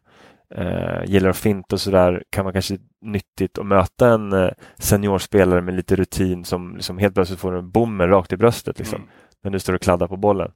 [0.55, 5.61] eh, gillar att finta och sådär kan man kanske nyttigt att möta en eh, seniorspelare
[5.61, 9.09] med lite rutin som liksom helt plötsligt får en bommen rakt i bröstet liksom, Mm.
[9.43, 10.53] när du står och kladdar på bollen.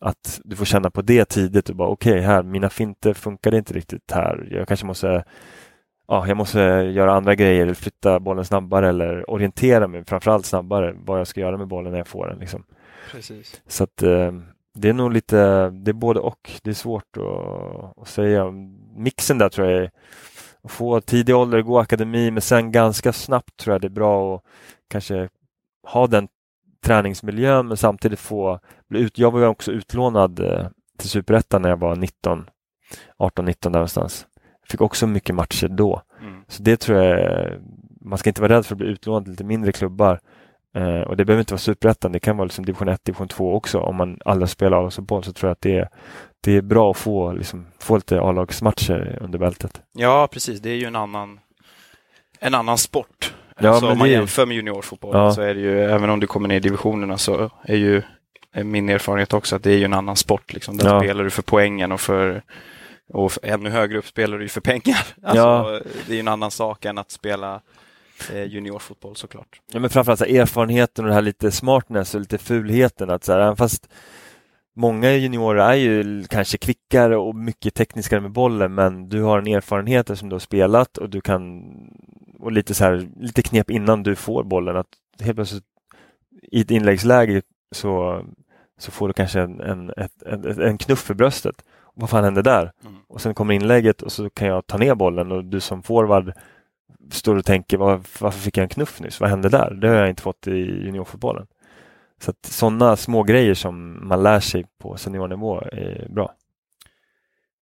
[0.00, 3.56] Att du får känna på det tidigt och bara okej, okay, här, mina finter funkade
[3.58, 4.48] inte riktigt här.
[4.50, 5.24] Jag kanske måste
[6.10, 6.60] Ja, jag måste
[6.92, 11.40] göra andra grejer, eller flytta bollen snabbare eller orientera mig framförallt snabbare vad jag ska
[11.40, 12.38] göra med bollen när jag får den.
[12.38, 12.64] Liksom.
[13.12, 13.62] Precis.
[13.66, 14.32] Så att eh,
[14.74, 16.50] det är nog lite, det är både och.
[16.62, 18.52] Det är svårt att, att säga.
[18.98, 19.90] Mixen där tror jag är
[20.62, 24.34] att få tidig ålder, gå akademi, men sen ganska snabbt tror jag det är bra
[24.34, 24.42] att
[24.88, 25.28] kanske
[25.86, 26.28] ha den
[26.84, 29.18] träningsmiljön men samtidigt få bli ut.
[29.18, 30.66] Jag var ju också utlånad eh,
[30.98, 32.44] till Superettan när jag var 19,
[33.18, 34.26] 18-19 där någonstans.
[34.68, 36.02] Fick också mycket matcher då.
[36.20, 36.42] Mm.
[36.48, 37.52] Så det tror jag,
[38.00, 40.20] man ska inte vara rädd för att bli utlånad till lite mindre klubbar.
[40.74, 43.54] Eh, och det behöver inte vara superettan, det kan vara liksom division 1, division 2
[43.54, 43.78] också.
[43.78, 45.88] Om man aldrig spelar A-lagsfotboll så tror jag att det är,
[46.40, 49.80] det är bra att få, liksom, få lite A-lagsmatcher under bältet.
[49.92, 50.60] Ja, precis.
[50.60, 51.40] Det är ju en annan,
[52.40, 53.34] en annan sport.
[53.60, 55.32] Ja, så men om man jämför med juniorfotboll Ja.
[55.32, 58.02] så är det ju, även om du kommer ner i divisionerna så är ju
[58.52, 60.52] är min erfarenhet också att det är ju en annan sport.
[60.52, 60.76] Liksom.
[60.76, 61.00] Där Ja.
[61.00, 62.42] spelar du för poängen och för
[63.12, 64.98] och för- ännu högre upp spelar du ju för pengar.
[65.22, 65.80] Alltså, Ja.
[66.06, 67.60] Det är ju en annan sak än att spela
[68.32, 69.60] eh, juniorfotboll såklart.
[69.72, 73.10] Ja, men framförallt så här, erfarenheten och det här lite smartness och lite fulheten.
[73.10, 73.88] Att så här, fast
[74.78, 79.46] många juniorer är ju kanske kvickare och mycket tekniskare med bollen men du har en
[79.46, 81.62] erfarenhet som du har spelat och du kan
[82.38, 84.86] och lite så här, lite knep innan du får bollen att
[85.20, 85.64] helt plötsligt
[86.42, 88.22] i ett inläggsläge så,
[88.78, 89.92] så får du kanske en, en,
[90.26, 91.64] en, en knuff för bröstet.
[91.94, 92.72] Vad fan hände där?
[92.84, 92.96] Mm.
[93.08, 96.32] Och sen kommer inlägget och så kan jag ta ner bollen och du som forward
[97.10, 99.20] står och tänker "Var- varför fick jag en knuff nyss?
[99.20, 99.70] Vad hände där?
[99.74, 101.46] Det har jag inte fått i juniorfotbollen.
[102.20, 106.34] Så att sådana små grejer som man lär sig på seniornivå är bra.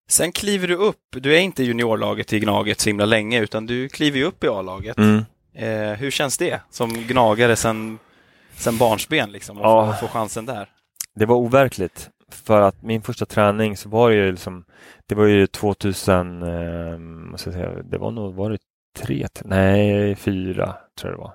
[0.08, 3.88] Sen kliver du upp, du är inte juniorlaget i Gnaget så himla länge utan du
[3.88, 4.98] kliver ju upp i A-laget.
[4.98, 5.24] Mm.
[5.54, 7.98] Eh, hur känns det som gnagare sen,
[8.56, 9.92] sen barnsben liksom, och Ja.
[10.00, 10.68] få chansen där?
[11.14, 12.10] Det var overkligt.
[12.30, 14.64] För att min första träning så var det ju liksom,
[15.06, 18.58] det var ju 2000, eh, måste jag säga, det var nog, var det
[18.98, 21.34] tre, nej fyra tror jag det var.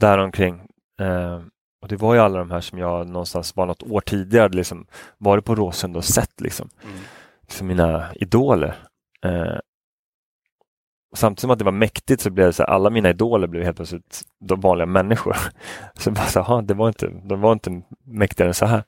[0.00, 0.54] Däromkring.
[1.00, 1.40] Eh,
[1.80, 4.86] och det var ju alla de här som jag någonstans bara något år tidigare liksom
[5.18, 6.68] varit på Råsunda och sett liksom.
[6.82, 6.96] Mm.
[7.42, 8.76] liksom mina idoler.
[9.24, 9.58] Eh,
[11.14, 13.64] samtidigt som att det var mäktigt så blev det så här, alla mina idoler blev
[13.64, 15.36] helt plötsligt de vanliga människor.
[15.94, 18.84] Så bara så, aha, det var inte, de var inte mäktigare än så här.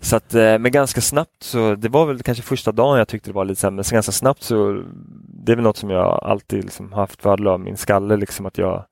[0.00, 3.30] Så att, eh, men ganska snabbt så, det var väl kanske första dagen jag tyckte
[3.30, 4.82] det var lite här, men så ganska snabbt så,
[5.44, 8.58] det är väl något som jag alltid liksom haft fördel av, min skalle liksom att
[8.58, 8.84] jag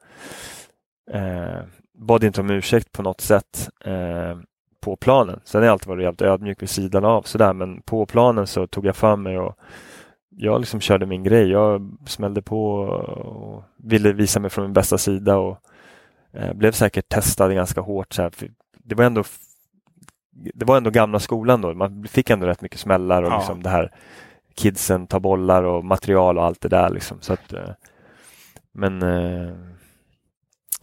[1.12, 1.60] eh,
[1.96, 4.38] bad inte om ursäkt på något sätt eh,
[4.80, 5.40] på planen.
[5.44, 8.66] Sen har jag alltid varit jävligt ödmjuk vid sidan av sådär, men på planen så
[8.66, 9.58] tog jag för mig och
[10.30, 11.50] jag liksom körde min grej.
[11.50, 15.58] Jag smällde på och ville visa mig från min bästa sida och
[16.32, 18.12] eh, blev säkert testad ganska hårt.
[18.12, 18.30] Så
[18.84, 19.24] det var ändå
[20.54, 21.74] det var ändå gamla skolan då.
[21.74, 23.38] Man fick ändå rätt mycket smällar och Ja.
[23.38, 23.90] liksom det här
[24.54, 27.18] kidsen tar bollar och material och allt det där liksom.
[27.20, 27.70] Så att, eh,
[28.72, 29.52] men eh,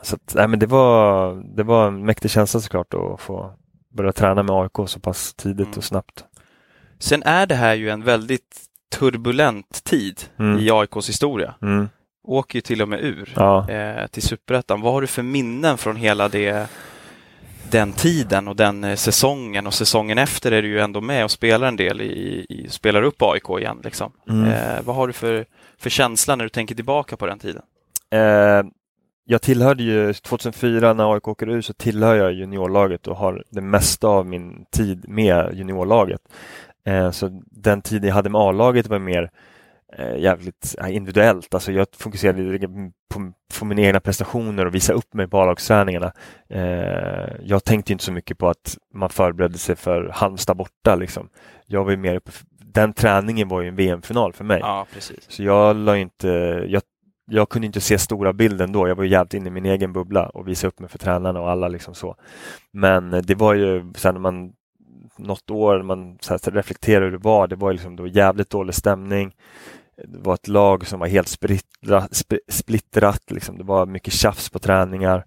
[0.03, 3.53] så att, nej, men det var, det var en mäktig känsla såklart att få
[3.93, 5.77] börja träna med AIK så pass tidigt Mm.
[5.77, 6.25] och snabbt.
[6.99, 8.61] Sen är det här ju en väldigt
[8.95, 10.59] turbulent tid Mm.
[10.59, 11.53] i AIKs historia.
[11.61, 11.89] Mm.
[12.23, 13.69] Åker ju till och med ur Ja.
[13.69, 14.81] eh, till Superettan.
[14.81, 16.67] Vad har du för minnen från hela det,
[17.71, 19.67] den tiden och den eh, säsongen?
[19.67, 23.01] Och säsongen efter är du ju ändå med och spelar en del i, i spelar
[23.03, 23.81] upp AIK igen.
[23.83, 24.11] Liksom.
[24.29, 24.51] Mm.
[24.51, 25.45] Eh, vad har du för,
[25.77, 27.61] för känsla när du tänker tillbaka på den tiden?
[28.11, 28.63] Eh,
[29.25, 33.61] jag tillhörde ju 2004 när AIK åker ur så tillhör jag juniorlaget och har det
[33.61, 36.21] mesta av min tid med juniorlaget.
[36.85, 39.31] Eh, så den tiden jag hade med A-laget var mer
[39.97, 41.53] eh, jävligt ja, individuellt.
[41.53, 42.67] Alltså jag fokuserade
[43.13, 46.11] på, på mina egna prestationer och visa upp mig på A-lagsträningarna.
[46.49, 50.95] Eh, jag tänkte inte så mycket på att man förberedde sig för Halmstad borta.
[50.95, 51.29] Liksom.
[51.65, 52.31] Jag var mer uppe,
[52.73, 54.59] den träningen var ju en VM-final för mig.
[54.59, 55.25] Ja, precis.
[55.27, 56.27] Så jag la inte,
[56.67, 56.81] jag,
[57.25, 58.87] jag kunde inte se stora bilden då.
[58.87, 61.49] Jag var jävligt inne i min egen bubbla och visa upp mig för tränarna och
[61.49, 62.15] alla liksom så.
[62.71, 64.53] Men det var ju sen när man
[65.17, 68.07] något år, när man så här, reflekterar hur det var, det var ju liksom då
[68.07, 69.35] jävligt dålig stämning.
[69.97, 73.57] Det var ett lag som var helt splittrat, splittrat liksom.
[73.57, 75.25] det var mycket tjafs på träningar.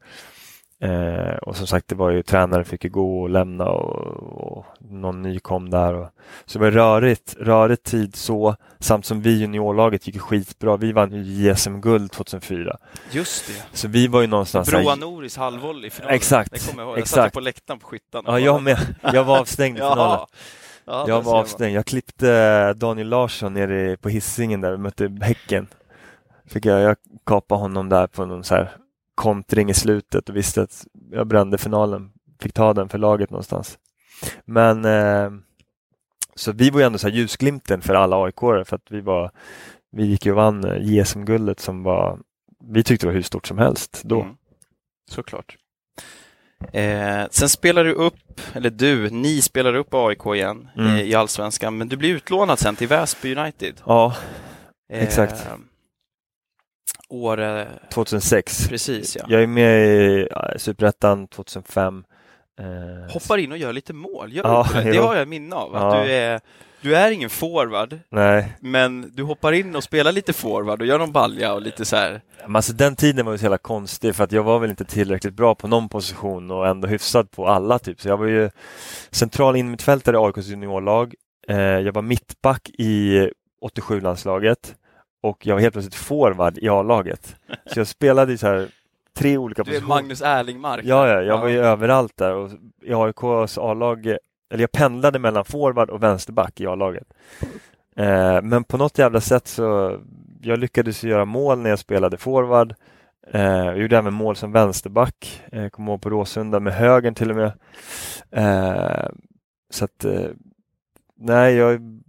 [0.81, 4.65] Eh, och som sagt, det var ju tränare fick ju gå och lämna och, och
[4.79, 5.95] någon ny kom där.
[5.95, 6.09] Och,
[6.45, 10.77] så det var rörigt, rörigt tid så, samt som vi juniorlaget gick skitbra.
[10.77, 12.77] Vi vann ju JSM-guld 2004.
[13.11, 13.77] Just det.
[13.77, 14.71] Så vi var ju någonstans...
[14.71, 16.17] Broa här- Noris halvvolley i finalen.
[16.17, 16.99] Exakt, Det kommer jag ihåg.
[16.99, 17.35] Jag satt exakt.
[17.35, 18.25] ju på läktaren på skyttan.
[18.27, 18.79] Ja, jag med.
[19.13, 19.97] Jag var avstängd i finalen.
[20.05, 20.29] Ja,
[20.89, 21.77] Ja, jag var avstängd.
[21.77, 25.67] Jag klippte Daniel Larsson nere på hissingen där vi mötte Häcken.
[26.49, 28.71] Fick jag, jag kapade honom där på någon så här
[29.17, 32.11] kontring i slutet och visste att jag brände finalen.
[32.41, 33.79] Fick ta den för laget någonstans.
[34.45, 35.31] Men eh,
[36.35, 39.31] så vi var ju ändå så här ljusglimten för alla aik för att vi var
[39.93, 42.19] vi gick ju och vann eh, JSM-guldet som var
[42.69, 44.21] vi tyckte det var hur stort som helst då.
[44.23, 44.35] Mm.
[45.11, 45.57] Såklart.
[46.73, 50.87] Eh, sen spelar du upp, eller du, ni spelar upp AIK igen Mm.
[50.91, 53.81] eh, i Allsvenskan, men du blir utlånad sen till Väsby United.
[53.87, 54.15] Ja,
[54.93, 55.47] Eh, Exakt.
[57.09, 58.69] År, eh, 2006.
[58.69, 59.25] precis ja.
[59.29, 62.05] Jag är med i Superettan 2005.
[62.61, 64.91] Eh, Hoppar in och gör lite mål, gör Ja, det?
[64.93, 65.77] det har jag minne av.
[65.77, 66.05] Att Ja.
[66.05, 66.41] du, är,
[66.81, 70.99] du är ingen forward, Nej, men du hoppar in och spelar lite forward och gör
[70.99, 72.21] någon balja och lite så här.
[72.47, 74.85] men alltså den tiden var ju så jävla konstig för att jag var väl inte
[74.85, 78.01] tillräckligt bra på någon position och ändå hyfsad på alla typ.
[78.01, 78.51] Så jag var ju
[79.11, 81.15] central innermittfältare i AIKs juniorlag.
[81.49, 83.21] Eh, jag var mittback i
[83.63, 84.75] 87-landslaget
[85.21, 87.37] och jag var helt plötsligt forward i A-laget.
[87.67, 88.69] Så jag spelade i så här
[89.17, 89.95] tre olika Du är positioner.
[90.03, 90.85] Magnus Erlingmark.
[90.85, 92.51] Ja, ja, jag var ju överallt där och
[92.83, 94.07] i AIKs A-lag,
[94.51, 97.07] eller jag pendlade mellan forward och vänsterback i A-laget.
[97.97, 99.99] Eh, men på något jävla sätt så,
[100.43, 102.75] jag lyckades göra mål när jag spelade forward.
[103.33, 107.31] Eh, jag gjorde även mål som vänsterback, eh, kom ihåg på Råsunda med högern till
[107.31, 107.53] och med.
[108.31, 109.09] Eh,
[109.71, 110.29] så att, eh,
[111.19, 112.01] nej, jag,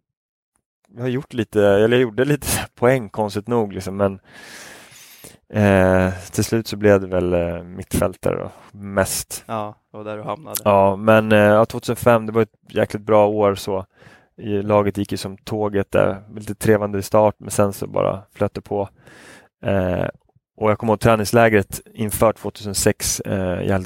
[0.97, 4.19] jag har gjort lite, eller jag gjorde lite poäng konstigt nog liksom, men
[5.53, 9.43] Eh, till slut så blev det väl eh, mittfältare då, mest.
[9.47, 10.61] Ja, var där du hamnade.
[10.63, 13.85] Ja, men eh, ja, 2005, det var ett jäkligt bra år så.
[14.37, 18.21] I, laget gick ju som tåget där, lite trevande i start men sen så bara
[18.33, 18.89] flöt det på.
[19.63, 20.07] Eh,
[20.57, 23.81] och jag kommer ihåg träningslägret inför 2006 eh,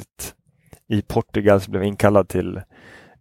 [0.87, 2.61] i Portugal så blev jag inkallad till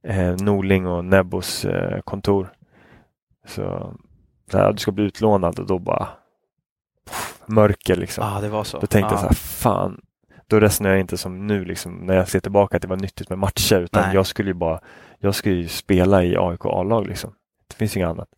[0.03, 2.53] eh, Norling och Nebbos eh, kontor.
[3.50, 3.94] Så,
[4.52, 6.08] här, du ska bli utlånad och då bara
[7.06, 8.24] pff, mörker liksom.
[8.24, 8.78] Ah, det var så.
[8.78, 9.20] Då tänkte ja.
[9.20, 10.00] jag så här, fan.
[10.46, 13.28] Då resonerar jag inte som nu liksom, när jag ser tillbaka att det var nyttigt
[13.28, 14.14] med matcher utan Nej.
[14.14, 14.80] jag skulle ju bara,
[15.18, 17.34] jag skulle ju spela i AIK A-lag liksom.
[17.68, 18.28] Det finns inget annat.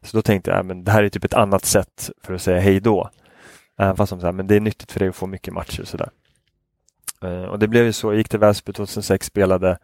[0.00, 2.42] Så då tänkte jag, äh, men det här är typ ett annat sätt för att
[2.42, 3.10] säga hej då.
[3.78, 5.84] Även fast som så här, men det är nyttigt för dig att få mycket matcher
[5.84, 6.10] sådär.
[7.22, 9.78] Eh, och det blev ju så, jag gick till Väsby 2006, spelade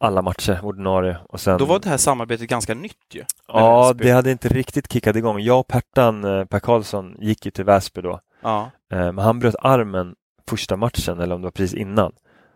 [0.00, 3.24] alla matcher ordinarie och sen Då var det här samarbetet ganska nytt ju.
[3.48, 5.40] Ja, det hade inte riktigt kickat igång.
[5.40, 8.20] Jag och Pertan, eh, Per Karlsson, gick ju till Väsby då.
[8.42, 10.14] Ja, Eh, Men han bröt armen
[10.48, 12.12] första matchen eller om det var precis innan.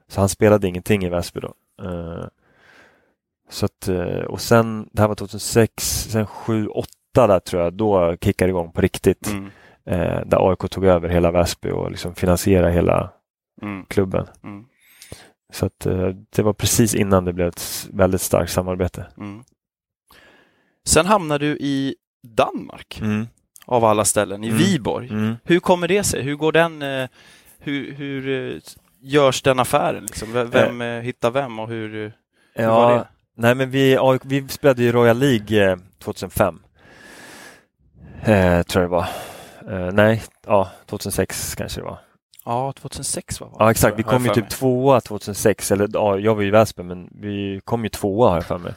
[0.09, 1.53] Så han spelade ingenting i Väsby då.
[1.85, 2.25] Eh,
[3.51, 3.89] Så att,
[4.29, 6.89] och sen, det här var 2006, sen 7, 8
[7.27, 9.27] där tror jag, då kickade det igång på riktigt.
[9.27, 9.51] mm.
[10.29, 13.11] Där AIK tog över hela Väsby och liksom finansierade hela
[13.63, 13.85] Mm.
[13.89, 14.27] klubben.
[14.45, 14.65] Mm.
[15.53, 19.07] Så att eh, det var precis innan det blev ett väldigt starkt samarbete.
[19.19, 19.45] Mm.
[20.85, 23.27] Sen hamnar du i Danmark, Mm.
[23.67, 24.59] av alla ställen, i Mm.
[24.59, 25.09] Viborg.
[25.09, 25.35] Mm.
[25.45, 26.23] Hur kommer det sig?
[26.23, 26.83] Hur går den...
[26.83, 27.09] eh,
[27.65, 28.61] Hur, hur eh,
[29.01, 30.03] görs den affären?
[30.07, 30.33] Liksom?
[30.51, 31.89] Vem eh, hittar vem och hur,
[32.55, 33.07] hur var Ja, det?
[33.35, 36.59] nej men vi, vi spelade ju Royal League eh, 2005.
[38.25, 39.07] Eh, tror jag det var.
[39.87, 41.99] Eh, nej, ja, 2006 kanske det var.
[42.45, 43.49] Ja, 2006 va?
[43.59, 46.83] Ja exakt, vi kom ju typ tvåa 2006, eller ja, jag var ju i Väsby
[46.83, 48.75] men vi kom ju tvåa har jag för mig.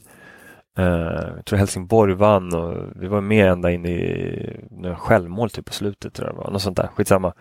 [0.77, 5.65] Eh, jag tror Helsingborg vann och vi var med ända in i några självmål typ
[5.65, 7.33] på slutet tror jag det var, något sånt där, skitsamma.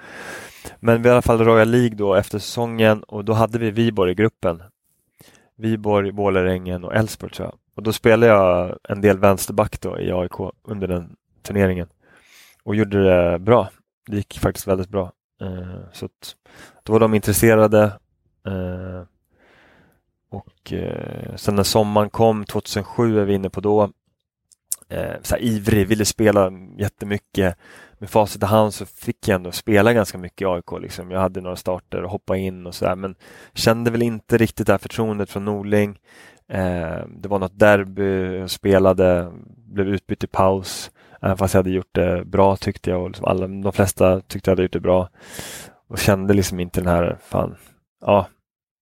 [0.80, 4.12] Men vi i alla fall Royal League då efter säsongen och då hade vi Viborg
[4.12, 4.62] i gruppen.
[5.56, 7.54] Viborg, Vålerengen och Elfsborg tror jag.
[7.76, 11.86] Och då spelade jag en del vänsterback då i AIK under den turneringen.
[12.64, 13.68] Och gjorde det bra.
[14.06, 15.12] Det gick faktiskt väldigt bra.
[15.44, 16.36] Eh, så att,
[16.82, 17.82] då var de intresserade.
[18.46, 19.02] Eh,
[20.30, 23.90] och eh, sen när sommaren kom, 2007 är vi inne på då.
[24.88, 27.56] Eh, så här ivrig, ville spela jättemycket.
[27.98, 30.72] Med facit i hand så fick jag ändå spela ganska mycket i AIK.
[30.80, 31.10] Liksom.
[31.10, 32.96] Jag hade några starter och hoppa in och sådär.
[32.96, 33.14] Men
[33.54, 35.98] kände väl inte riktigt det här förtroendet från Norling.
[36.48, 40.90] Eh, det var något derby, jag spelade, blev utbytt i paus.
[41.24, 44.50] Även fast jag hade gjort det bra tyckte jag och liksom alla, de flesta tyckte
[44.50, 45.08] jag hade gjort det bra.
[45.88, 47.56] Och kände liksom inte den här, fan,
[48.00, 48.26] ja.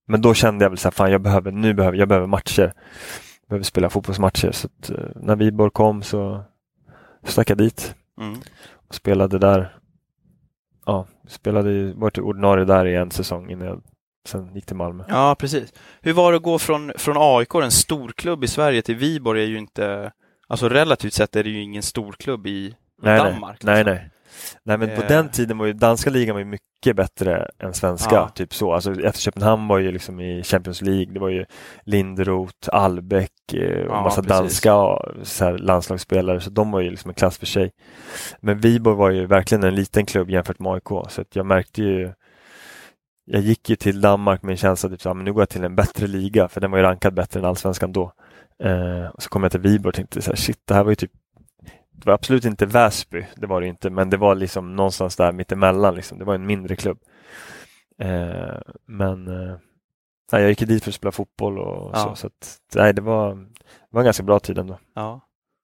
[0.07, 2.61] Men då kände jag väl så här, fan jag behöver, nu behöver jag behöver matcher.
[3.41, 4.51] Jag behöver spela fotbollsmatcher.
[4.51, 6.43] Så att, eh, när Viborg kom så
[7.23, 8.39] stack jag dit Mm.
[8.87, 9.77] och spelade där.
[10.85, 13.81] Ja, spelade, var till ordinarie där i en säsong innan jag
[14.27, 15.03] sen gick till Malmö.
[15.07, 15.73] Ja, precis.
[16.01, 19.47] Hur var det att gå från, från AIK, en storklubb i Sverige, till Viborg är
[19.47, 20.11] ju inte...
[20.47, 23.63] Alltså relativt sett är det ju ingen storklubb i Nej, Danmark.
[23.63, 23.93] nej, liksom.
[23.93, 24.09] nej.
[24.63, 25.07] Nej men på Eh.
[25.07, 28.15] den tiden var ju danska ligan var ju mycket bättre än svenska.
[28.15, 28.29] Ja.
[28.29, 28.73] Typ så.
[28.73, 31.13] Alltså, efter Köpenhamn var ju liksom i Champions League.
[31.13, 31.45] Det var ju
[31.83, 34.37] Linderoth, Albeck eh, och Ja, massa precis.
[34.37, 34.71] danska
[35.23, 36.41] så här, landslagsspelare.
[36.41, 37.71] Så de var ju liksom en klass för sig.
[38.41, 41.09] Men Viborg var ju verkligen en liten klubb jämfört med AIK.
[41.09, 42.13] Så jag märkte ju
[43.25, 45.75] jag gick ju till Danmark med en känsla att typ, nu går jag till en
[45.75, 48.13] bättre liga för den var ju rankad bättre än allsvenskan då.
[48.59, 50.91] Eh, och så kom jag till Viborg och tänkte så här, shit det här var
[50.91, 51.11] ju typ
[51.91, 55.31] det var absolut inte Väsby, det var det inte, men det var liksom någonstans där
[55.31, 55.95] mittemellan.
[55.95, 56.19] Liksom.
[56.19, 56.97] Det var en mindre klubb.
[57.99, 59.55] Eh, men eh,
[60.31, 61.99] jag gick dit för att spela fotboll och Ja.
[61.99, 62.15] så.
[62.15, 63.45] så att, nej, det, var, det
[63.89, 64.79] var en ganska bra tid ändå.
[64.95, 65.21] Ja.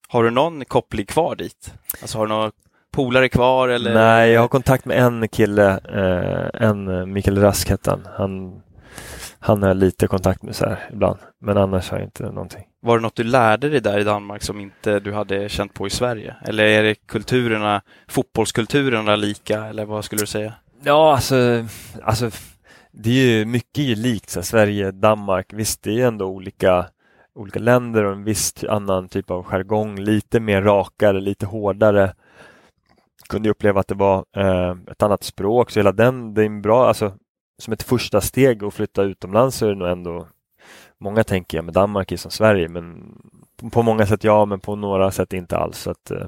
[0.08, 1.74] Har du någon koppling kvar dit?
[2.02, 2.52] Alltså har du några
[2.92, 3.94] polare kvar eller?
[3.94, 8.08] Nej, jag har kontakt med en kille, eh, en eh, Mikael Rask hette han.
[8.16, 8.62] han.
[9.38, 12.64] Han har jag lite kontakt med så här ibland, men annars har jag inte någonting.
[12.82, 15.86] Var det något du lärde dig där i Danmark som inte du hade känt på
[15.86, 16.36] i Sverige?
[16.44, 20.54] Eller är det kulturerna, fotbollskulturerna lika eller vad skulle du säga?
[20.82, 21.66] Ja, alltså,
[22.02, 22.30] alltså
[22.92, 25.52] det är ju mycket är ju likt, så Sverige, Danmark.
[25.52, 26.86] Visst, det är ändå olika,
[27.34, 29.98] olika länder och en viss annan typ av jargong.
[29.98, 32.14] Lite mer rakare, lite hårdare.
[33.28, 36.46] Kunde ju uppleva att det var eh, ett annat språk, så hela den, det är
[36.46, 37.12] en bra, alltså
[37.58, 40.26] som ett första steg att flytta utomlands så är det nog ändå
[41.00, 43.14] Många tänker jag med Danmark är som Sverige, men
[43.72, 45.78] på- många sätt ja, men på några sätt inte alls.
[45.78, 46.26] Så att, eh,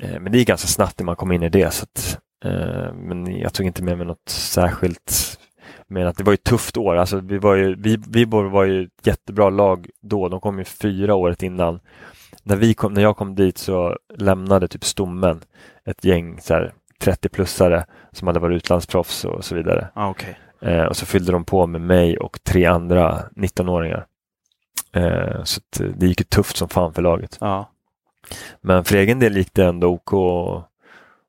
[0.00, 1.70] eh men det är ganska snabbt när man kom in i det.
[1.74, 5.38] Så att, Eh, Men jag tog inte med mig något särskilt.
[5.86, 6.96] Men att det var ju ett tufft år.
[6.96, 10.28] Alltså vi var ju, vi, Viborg var ju ett jättebra lag då.
[10.28, 11.80] De kom ju fyra året innan.
[12.42, 15.40] När, vi kom, när jag kom dit så lämnade typ stommen
[15.84, 19.88] ett gäng så här, 30-plussare som hade varit utlandsproffs och så vidare.
[19.94, 20.34] Ah, okay.
[20.60, 24.06] Eh, och så fyllde de på med mig och tre andra 19-åringar.
[24.92, 27.38] Eh, så att, eh, det gick ju tufft som fan för laget.
[27.40, 27.70] Ja.
[28.60, 30.62] Men för egen del gick det ändå OK och,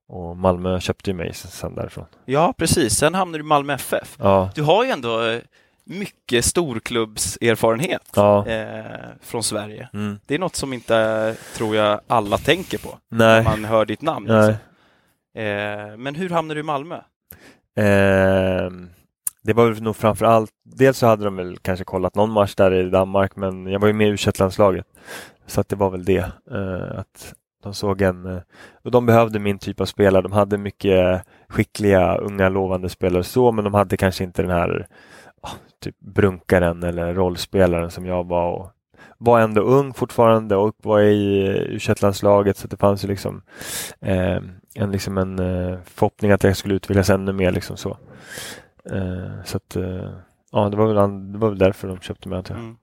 [0.10, 2.06] och Malmö köpte ju mig sen därifrån.
[2.26, 2.94] ja, precis.
[2.94, 4.16] Sen hamnade du i Malmö FF.
[4.20, 5.40] Ja, Du har ju ändå eh,
[5.84, 8.48] mycket storklubbserfarenhet ja.
[8.48, 9.90] eh, från Sverige.
[9.94, 10.20] Mm.
[10.26, 13.44] Det är något som inte, eh, tror jag, alla tänker på Nej.
[13.44, 14.32] när man hör ditt namn.
[14.32, 14.52] Alltså.
[15.40, 17.02] Eh, men hur hamnade du i Malmö?
[17.76, 18.90] Ehm,
[19.44, 22.74] det var nog framför allt, dels så hade de väl kanske kollat någon match där
[22.74, 24.86] i Danmark men jag var ju med i u landslaget
[25.46, 26.32] Så att det var väl det.
[26.52, 28.42] eh, att de såg en, eh,
[28.84, 30.22] och de behövde min typ av spelare.
[30.22, 34.88] De hade mycket skickliga, unga, lovande spelare så men de hade kanske inte den här
[35.42, 35.52] ah,
[35.84, 38.52] typ brunkaren eller rollspelaren som jag var.
[38.52, 38.72] Och
[39.18, 43.08] var ändå ung fortfarande och var i eh, u landslaget så att det fanns ju
[43.08, 43.42] liksom
[44.02, 44.40] eh,
[44.76, 47.52] en, liksom en eh, förhoppning att jag skulle utvecklas ännu mer.
[47.52, 47.98] Liksom så
[48.92, 50.10] eh, så att, eh,
[50.52, 52.38] ja, det var, väl, det var väl därför de köpte mig.
[52.38, 52.64] antar jag.
[52.64, 52.78] Mm.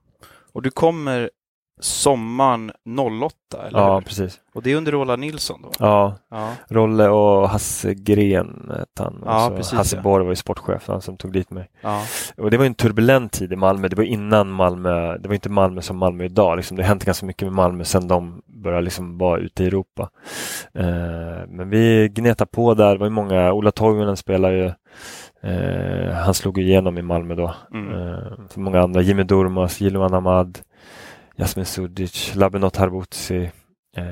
[0.53, 1.29] Och du kommer
[1.79, 2.71] sommaren
[3.21, 4.01] 08, eller Ja, hur?
[4.01, 4.39] precis.
[4.53, 5.71] Och det är under Roland Nilsson då?
[5.79, 6.49] Ja, Ja.
[6.69, 9.21] Rolle och Hasse Gren hette han.
[9.25, 10.01] Ja, Och så precis, Hasse ja.
[10.01, 11.69] Borg var ju sportchef, han som tog dit mig.
[11.81, 12.01] ja.
[12.37, 13.87] Och det var en turbulent tid i Malmö.
[13.87, 16.57] Det var innan Malmö, det var inte Malmö som Malmö idag.
[16.57, 16.77] Liksom.
[16.77, 20.09] Det har hänt ganska mycket med Malmö sedan de började liksom vara ute i Europa.
[20.73, 22.93] Eh, men vi gnetade på där.
[22.93, 24.71] Det var ju många, Ola Toivonen spelar ju,
[25.47, 27.55] eh, han slog igenom i Malmö då.
[27.73, 27.93] Mm.
[27.93, 30.59] Eh, så många andra, Jimmy Durmaz, Jiloan Ahmad,
[31.35, 33.43] Jasmin Sudic, Labenot Harboutsi.
[33.97, 34.03] Eh,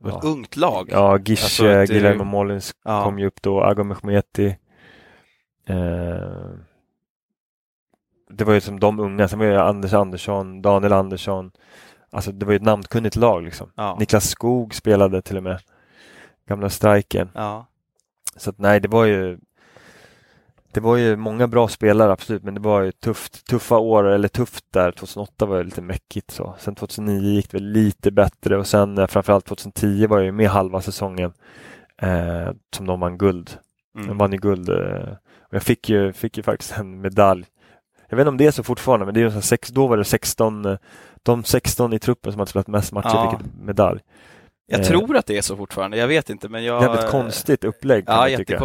[0.00, 0.18] Det ja.
[0.18, 0.88] ett ungt lag.
[0.90, 3.04] Ja, Gish, Alltså, det- Guillermo Molins Ja.
[3.04, 4.56] kom ju upp då, Agam Mehmeti.
[5.66, 6.50] Eh,
[8.30, 11.50] det var ju som de unga, sen var ju Anders Andersson, Daniel Andersson.
[12.10, 13.70] Alltså det var ju ett namnkunnigt lag liksom.
[13.76, 13.96] Ja.
[14.00, 15.58] Niklas Skog spelade till och med.
[16.48, 17.28] Gamla strikern.
[17.34, 17.66] Ja.
[18.36, 19.38] Så att nej, det var ju
[20.72, 24.28] det var ju många bra spelare absolut, men det var ju tufft, tuffa år, eller
[24.28, 24.92] tufft där.
[24.92, 26.54] 2008 var ju lite mäckigt så.
[26.58, 30.32] Sen 2009 gick det väl lite bättre och sen eh, framförallt 2010 var jag ju
[30.32, 31.32] med halva säsongen
[32.02, 33.50] eh, som de vann guld.
[33.94, 34.18] De Mm.
[34.18, 37.44] vann ju guld eh, och jag fick ju, fick ju faktiskt en medalj.
[38.08, 39.96] Jag vet inte om det är så fortfarande, men det är ju sex, då var
[39.96, 40.76] det 16, eh,
[41.22, 43.38] de 16 i truppen som hade spelat mest matcher Ja.
[43.38, 44.00] fick medalj.
[44.66, 44.86] Jag Eh.
[44.86, 45.96] tror att det är så fortfarande.
[45.96, 46.82] Jag vet inte, men jag...
[46.82, 48.58] Jävligt konstigt upplägg Ja, jag tycka.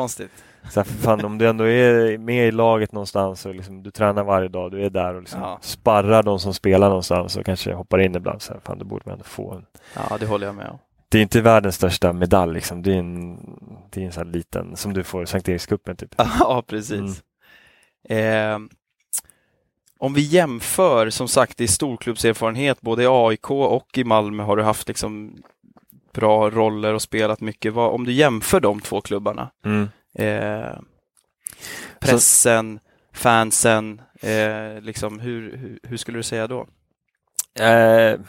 [0.72, 3.92] Så här, för fan, om du ändå är med i laget någonstans och liksom, du
[3.92, 5.60] tränar varje dag, du är där och liksom Ja.
[5.62, 8.42] sparrar de som spelar någonstans och kanske hoppar in ibland.
[8.42, 9.66] Så här, fan, då borde man ändå få en.
[9.96, 10.78] Ja, det håller jag med om.
[11.10, 12.82] Det är inte världens största medalj, liksom.
[12.82, 13.38] det är en,
[13.90, 15.96] det är en sån liten som du får i Sankt Erikscupen.
[15.96, 16.16] Typ.
[16.40, 17.24] Ja, precis.
[18.10, 18.60] Eh,
[20.00, 24.64] om vi jämför, som sagt, i storklubbserfarenhet, både i AIK och i Malmö har du
[24.64, 25.36] haft liksom
[26.14, 27.74] bra roller och spelat mycket.
[27.74, 30.80] Vad, om du jämför de två klubbarna, Mm eh,
[32.00, 32.80] pressen,
[33.14, 36.68] fansen, eh, liksom, hur, hur, hur skulle du säga då?
[37.60, 38.20] Eh,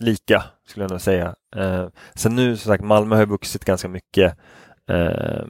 [0.00, 1.34] lika skulle jag nog säga.
[1.56, 4.38] Eh, sen nu som sagt Malmö har ju vuxit ganska mycket
[4.90, 5.46] eh,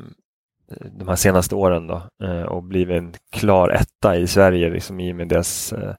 [0.99, 5.13] de här senaste åren då eh, och blivit en klar etta i Sverige liksom, i
[5.13, 5.95] och med deras eh,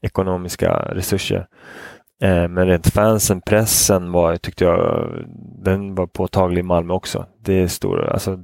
[0.00, 1.46] ekonomiska resurser.
[2.22, 5.08] Eh, men rent fansen, pressen var, tyckte jag,
[5.64, 7.26] den var påtaglig i Malmö också.
[7.40, 8.38] Det är stor, alltså,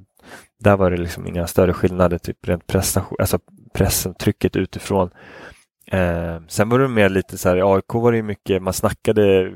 [0.61, 3.39] där var det liksom inga större skillnader, typ rent prestation, alltså
[3.75, 5.11] pressen, trycket utifrån.
[5.87, 9.53] Eh, sen var det mer lite så här, i AIK var det mycket, man snackade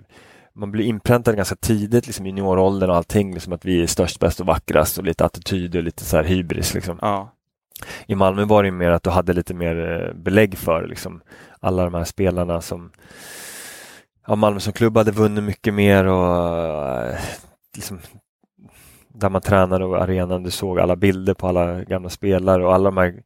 [0.57, 4.41] man blir inpräntad ganska tidigt, liksom junioråldern och allting, liksom att vi är störst, bäst
[4.41, 6.75] och vackrast och lite attityd och lite så här hybris.
[6.75, 6.99] Liksom.
[7.01, 7.33] Ja.
[8.07, 11.21] I Malmö var det mer att du hade lite mer eh, belägg för liksom,
[11.61, 12.93] alla de här spelarna som
[14.27, 17.19] ja, Malmö som klubb hade vunnit mycket mer och eh,
[17.75, 17.99] liksom,
[19.15, 22.85] där man tränade och arenan, du såg alla bilder på alla gamla spelare och alla
[22.91, 23.23] de här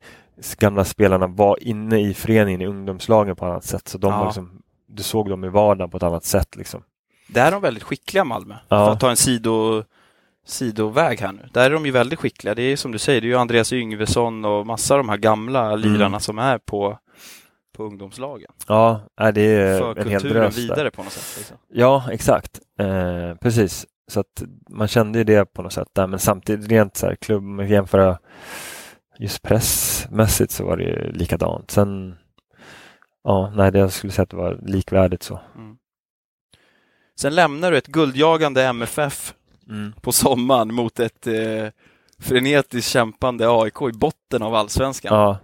[0.58, 3.88] gamla spelarna var inne i föreningen i ungdomslagen på ett annat sätt.
[3.88, 4.18] Så de Ja.
[4.18, 6.56] var liksom, du såg dem i vardagen på ett annat sätt.
[6.56, 6.82] Liksom.
[7.28, 8.54] Där är de väldigt skickliga Malmö.
[8.68, 8.86] Ja.
[8.86, 9.82] För att ta en sido,
[10.46, 11.48] sidoväg här nu.
[11.52, 12.54] Där är de ju väldigt skickliga.
[12.54, 15.16] Det är som du säger, det är ju Andreas Yngvesson och massa av de här
[15.16, 16.20] gamla lirarna Mm.
[16.20, 16.98] som är på,
[17.76, 18.50] på ungdomslagen.
[18.68, 19.00] Ja,
[19.34, 20.62] det är För en hel kulturen drös där.
[20.62, 21.38] vidare på något sätt.
[21.38, 21.56] Liksom.
[21.72, 22.60] Ja, exakt.
[22.78, 23.86] Eh, precis.
[24.08, 26.06] Så att man kände ju det på något sätt där.
[26.06, 28.18] Men samtidigt rent så här klubb, om man jämföra
[29.18, 31.70] just pressmässigt så var det ju likadant.
[31.70, 32.16] Sen,
[33.24, 35.40] ja, nej, det jag skulle säga att det var likvärdigt så.
[35.56, 35.76] Mm.
[37.20, 39.34] Sen lämnar du ett guldjagande MFF
[40.00, 41.66] på sommaren mot ett eh,
[42.18, 45.14] frenetiskt kämpande AIK i botten av allsvenskan.
[45.14, 45.38] Ja,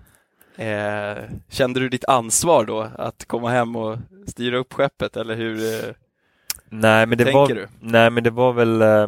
[0.56, 5.74] Eh, kände du ditt ansvar då att komma hem och styra upp skeppet eller hur
[5.74, 5.94] eh,
[6.80, 7.66] nej, men det tänker var, du?
[7.80, 9.06] nej, men det var väl eh,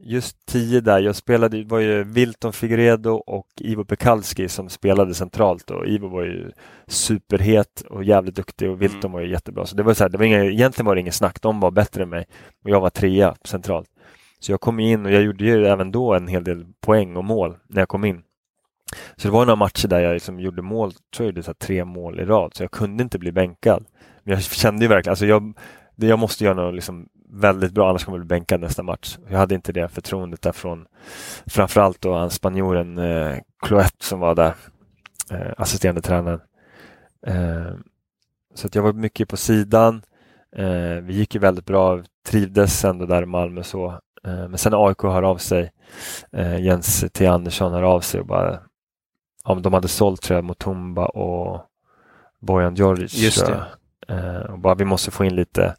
[0.00, 1.00] just tio där.
[1.00, 6.08] Jag spelade, det var ju Wilton Figueredo och Ivo Pekalski som spelade centralt och Ivo
[6.08, 6.50] var ju
[6.86, 9.12] superhet och jävligt duktig och Wilton Mm.
[9.12, 9.66] var ju jättebra.
[9.66, 11.42] Så det var så här, det var inga, egentligen var det inget snack.
[11.42, 12.26] De var bättre än mig
[12.64, 13.88] och jag var trea centralt.
[14.40, 17.24] Så jag kom in och jag gjorde ju även då en hel del poäng och
[17.24, 18.22] mål när jag kom in.
[19.16, 21.84] Så det var några matcher där jag liksom gjorde mål, tror jag gjorde så tre
[21.84, 23.84] mål i rad, så jag kunde inte bli bänkad.
[24.22, 25.54] Men jag kände ju verkligen, alltså jag,
[25.96, 29.18] det, jag måste göra något liksom väldigt bra, annars kommer jag bli bänkad nästa match.
[29.28, 30.86] Jag hade inte det förtroendet därifrån.
[31.46, 34.54] Framförallt då han spanjoren eh, Cloet som var där,
[35.30, 36.40] eh, assisterande tränaren.
[37.26, 37.74] Eh,
[38.54, 40.02] så att jag var mycket på sidan.
[40.56, 43.86] Eh, vi gick ju väldigt bra, trivdes ändå där i Malmö så.
[44.24, 45.72] Eh, men sen AIK hör av sig,
[46.32, 48.60] eh, Jens T Andersson hör av sig och bara,
[49.44, 51.62] ja, men de hade sålt tror jag Mutumba och
[52.40, 53.14] Bojan Djordjic.
[53.14, 53.64] Just jag.
[54.08, 55.76] Eh, och bara vi måste få in lite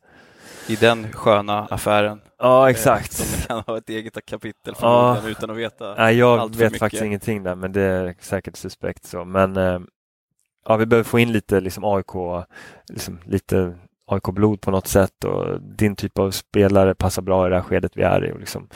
[0.68, 2.22] I den sköna affären.
[2.40, 3.14] Ja, exakt.
[3.14, 5.18] som kan ha ett eget kapitel Ja.
[5.28, 5.96] utan att veta.
[5.96, 6.80] Nej, jag allt för vet mycket.
[6.80, 9.26] faktiskt ingenting där, men det är säkert suspekt så.
[9.26, 9.80] Men eh,
[10.66, 12.46] ja, vi behöver få in lite liksom AIK,
[12.90, 13.76] liksom, lite
[14.08, 17.92] AIK-blod på något sätt och din typ av spelare passar bra i det här skedet
[17.96, 18.32] vi är i.
[18.32, 18.68] Och, liksom.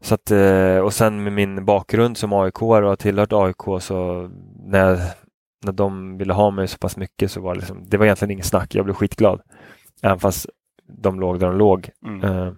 [0.00, 4.30] så att, eh, och sen med min bakgrund som AIK och har tillhört AIK så
[4.66, 5.00] när,
[5.64, 8.30] när de ville ha mig så pass mycket så var det, liksom, det var egentligen
[8.30, 8.74] ingen snack.
[8.74, 9.40] Jag blev skitglad.
[10.02, 10.46] Även fast
[10.88, 11.90] de låg där de låg.
[12.06, 12.24] Mm.
[12.24, 12.52] Eh,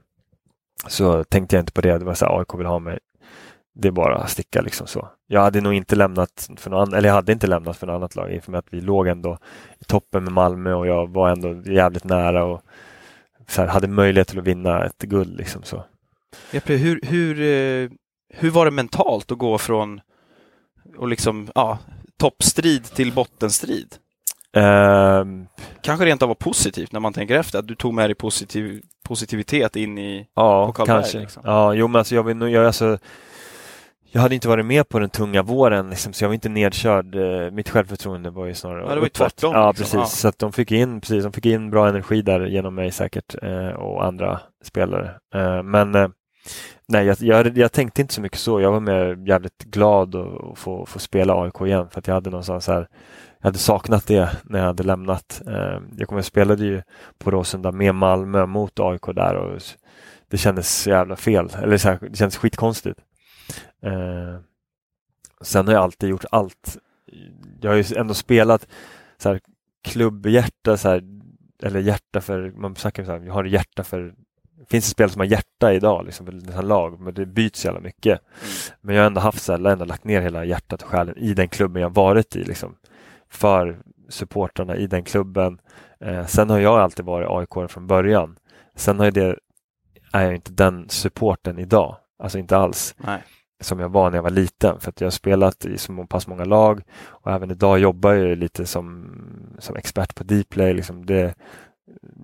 [0.89, 1.99] så tänkte jag inte på det.
[1.99, 2.99] Det var så här, AIK vill ha mig.
[3.75, 5.09] Det är bara att sticka liksom så.
[5.27, 8.17] Jag hade nog inte lämnat för någon, eller jag hade inte lämnat för något annat
[8.17, 9.39] lag i och med att vi låg ändå
[9.81, 12.63] i toppen med Malmö och jag var ändå jävligt nära och
[13.49, 15.85] så här, hade möjlighet till att vinna ett guld liksom så.
[16.53, 17.91] Jeppe, hur, hur, eh,
[18.29, 20.01] hur var det mentalt att gå från
[20.99, 21.79] och liksom, ja,
[22.17, 23.97] toppstrid till bottenstrid?
[24.57, 25.47] Ehm,
[25.83, 28.83] Kanske rent av var positivt när man tänker efter, att du tog med dig positiv,
[29.09, 30.27] positivitet in i...
[30.35, 31.19] ja, kanske.
[31.19, 31.43] liksom.
[31.47, 32.99] Ja, jo men alltså jag vill jag, alltså,
[34.13, 37.15] jag hade inte varit med på den tunga våren liksom, så jag var inte nedkörd.
[37.15, 39.83] Eh, Mitt självförtroende var ju snarare Ja, det var ju tvärtom, Ja, liksom.
[39.85, 39.95] precis.
[39.95, 40.05] Ja.
[40.05, 43.35] Så att de fick in, precis, de fick in bra energi där genom mig säkert
[43.43, 45.11] eh, och andra spelare.
[45.35, 45.93] Eh, men
[46.89, 48.61] nej, jag, jag, jag tänkte inte så mycket så.
[48.61, 52.15] Jag var mer jävligt glad att att få, få spela AIK igen för att jag
[52.15, 52.89] hade någonstans här
[53.41, 55.43] jag hade saknat det när jag hade lämnat.
[55.47, 56.83] Eh, jag kommer jag spelade ju
[57.19, 59.61] på Råsunda med Malmö mot AIK där och
[60.29, 61.49] det kändes så jävla fel.
[61.63, 63.01] Eller så här, det kändes skitkonstigt.
[63.83, 64.41] Eh,
[65.41, 66.79] sen har jag alltid gjort allt.
[67.61, 68.67] Jag har ju ändå spelat
[69.19, 69.41] så här,
[69.83, 71.03] klubbhjärta, så här,
[71.63, 74.15] eller hjärta för, man snackar så här, jag har hjärta för
[74.69, 78.21] Finns det spelare som har hjärta idag, liksom, nästan lag, men det byts jävla mycket.
[78.21, 78.53] Mm.
[78.81, 81.35] Men jag har ändå haft så här, ändå lagt ner hela hjärtat och själen i
[81.35, 82.45] den klubben jag varit i.
[82.45, 82.75] Liksom,
[83.31, 83.79] för
[84.09, 85.61] supportrarna i den klubben.
[86.01, 88.37] Eh, sen har jag alltid varit AIK från början.
[88.75, 89.39] Sen har det,
[90.13, 91.97] är jag inte den supporten idag.
[92.19, 93.23] Alltså inte alls Nej.
[93.61, 94.81] som jag var när jag var liten.
[94.81, 98.39] För att jag har spelat i så pass många lag och även idag jobbar jag
[98.39, 99.11] lite som,
[99.59, 100.75] som expert på Dplay.
[100.75, 101.35] Liksom det,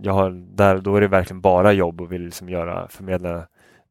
[0.02, 3.46] jag har, där, då är det verkligen bara jobb och vill liksom göra, förmedla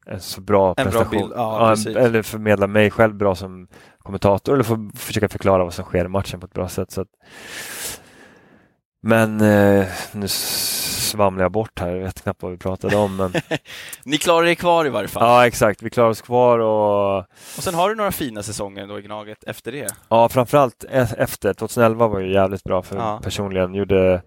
[0.05, 1.21] en så bra En bra prestation.
[1.21, 1.95] bild, ja, precis.
[1.95, 3.67] eller förmedla mig själv bra som
[4.03, 6.91] kommentator eller få försöka förklara vad som sker i matchen på ett bra sätt.
[6.91, 7.07] Så att,
[9.07, 13.15] men eh, nu svamlar jag bort här, jag vet knappt vad vi pratade om.
[13.17, 13.33] Men,
[14.05, 15.23] Ni klarar er kvar i varje fall.
[15.23, 17.17] ja, exakt, vi klarar oss kvar och
[17.57, 19.87] Och sen har du några fina säsonger då i Gnaget efter det.
[20.09, 21.53] Ja, framförallt e- efter.
[21.53, 23.19] 2011 var ju jävligt bra för Ja.
[23.23, 23.73] personligen.
[23.73, 24.21] Gjorde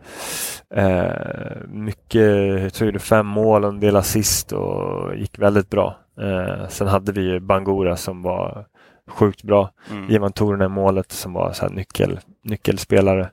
[0.74, 2.22] eh, mycket,
[2.62, 5.97] jag tror jag gjorde fem mål och en del assist och gick väldigt bra.
[6.20, 8.66] Eh, sen hade vi ju Bangura som var
[9.11, 9.70] sjukt bra.
[9.91, 10.11] Mm.
[10.11, 13.31] Ivan Tornen målet som var så här nyckel, nyckelspelare.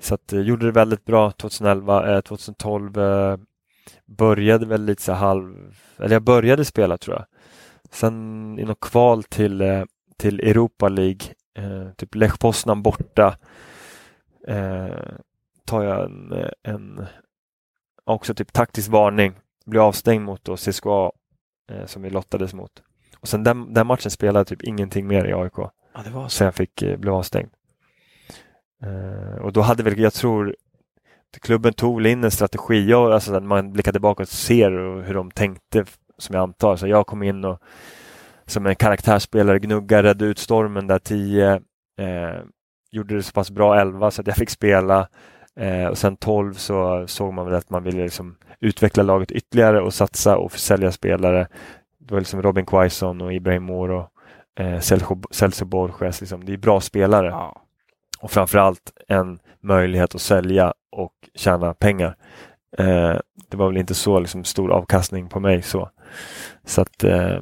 [0.00, 2.16] Så att eh, gjorde det väldigt bra 2011.
[2.16, 3.36] Eh, 2012 eh,
[4.06, 7.24] började väl lite så halv, eller jag började spela tror jag.
[7.90, 9.84] Sen i något kval till, eh,
[10.16, 11.20] till Europa League,
[11.54, 13.36] eh, typ Lech Poznan borta,
[14.46, 15.14] eh,
[15.64, 17.06] tar jag en, en
[18.04, 19.34] också typ taktisk varning,
[19.66, 21.10] blir avstängd mot då CSKA
[21.86, 22.82] som vi lottades mot.
[23.20, 25.58] Och sen den, den matchen spelade jag typ ingenting mer i AIK.
[25.58, 26.30] Ja, det var så.
[26.30, 27.50] Sen jag fick bli avstängd.
[28.82, 30.56] Eh, och då hade väl, jag tror
[31.40, 34.70] klubben tog väl in en strategi, jag, alltså när man blickar tillbaka och ser
[35.02, 35.84] hur de tänkte
[36.18, 36.76] som jag antar.
[36.76, 37.58] Så jag kom in och
[38.46, 41.52] som en karaktärsspelare gnugga, rädda ut stormen där 10.
[41.98, 42.40] Eh,
[42.90, 45.08] gjorde det så pass bra 11 så att jag fick spela.
[45.60, 49.80] Eh, och sen 12 så såg man väl att man ville liksom utveckla laget ytterligare
[49.80, 51.46] och satsa och sälja spelare.
[51.98, 54.08] Det var liksom Robin Quaison och Ibrahim Moro,
[54.58, 56.20] eh, Celso- Celso Borges.
[56.20, 56.44] Liksom.
[56.44, 57.62] Det är bra spelare Ja
[58.20, 62.16] och framförallt en möjlighet att sälja och tjäna pengar.
[62.78, 63.16] Eh,
[63.50, 65.90] det var väl inte så liksom, stor avkastning på mig så.
[66.64, 67.40] Så att eh,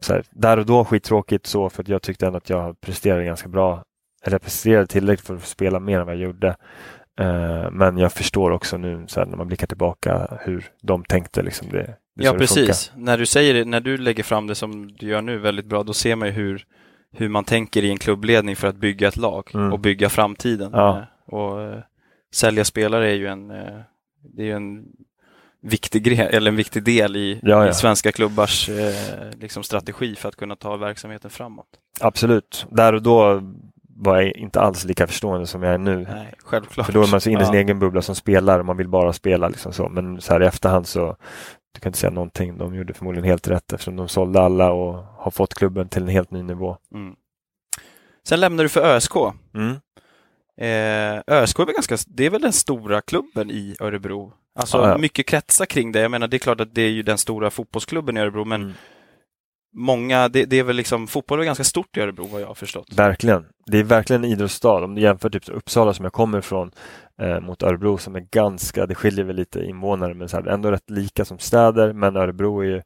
[0.00, 3.24] så här, där och då skittråkigt så för att jag tyckte ändå att jag presterade
[3.24, 3.84] ganska bra.
[4.24, 6.56] Eller presterade tillräckligt för att spela mer än vad jag gjorde.
[7.20, 11.42] Eh, men jag förstår också nu så här, när man blickar tillbaka hur de tänkte.
[11.42, 11.82] Liksom, det,
[12.16, 12.92] det Ja, precis.
[12.96, 15.82] När du säger det, när du lägger fram det som du gör nu väldigt bra,
[15.82, 16.66] då ser man ju hur,
[17.12, 19.72] hur man tänker i en klubbledning för att bygga ett lag Mm.
[19.72, 20.70] och bygga framtiden.
[20.74, 20.98] Ja.
[20.98, 21.78] Eh, Och eh,
[22.34, 23.80] sälja spelare är ju en, eh,
[24.36, 24.84] det är en
[25.62, 27.68] viktig grej, eller en viktig del i, Ja, ja.
[27.70, 28.94] i svenska klubbars eh,
[29.40, 31.66] liksom strategi för att kunna ta verksamheten framåt.
[32.00, 32.66] Absolut.
[32.70, 33.42] Där och då
[33.96, 35.96] var jag inte alls lika förstående som jag är nu.
[36.10, 36.86] Nej, självklart.
[36.86, 37.60] För då är man så inne i sin Ja.
[37.60, 39.48] egen bubbla som spelare och man vill bara spela.
[39.48, 39.88] Liksom så.
[39.88, 41.16] Men så här i efterhand så
[41.80, 42.58] du kan inte säga någonting.
[42.58, 46.08] De gjorde förmodligen helt rätt eftersom de sålde alla och har fått klubben till en
[46.08, 46.76] helt ny nivå.
[46.94, 47.14] Mm.
[48.28, 49.12] Sen lämnar du för ÖSK.
[49.54, 49.70] Mm.
[50.60, 54.32] Eh, ÖSK är väl ganska, det är väl den stora klubben i Örebro.
[54.58, 54.98] Alltså Ja, ja.
[54.98, 56.00] mycket kretsar kring det.
[56.00, 58.62] Jag menar det är klart att det är ju den stora fotbollsklubben i Örebro men
[58.62, 58.74] Mm.
[59.72, 62.54] Många, det, det är väl liksom, fotboll är ganska stort i Örebro vad jag har
[62.54, 62.92] förstått.
[62.92, 63.46] Verkligen.
[63.66, 64.84] Det är verkligen en idrottsstad.
[64.84, 66.70] Om du jämför typ Uppsala som jag kommer ifrån
[67.22, 70.70] eh, mot Örebro som är ganska, det skiljer väl lite invånare men så här, ändå
[70.70, 71.92] rätt lika som städer.
[71.92, 72.82] Men Örebro är ju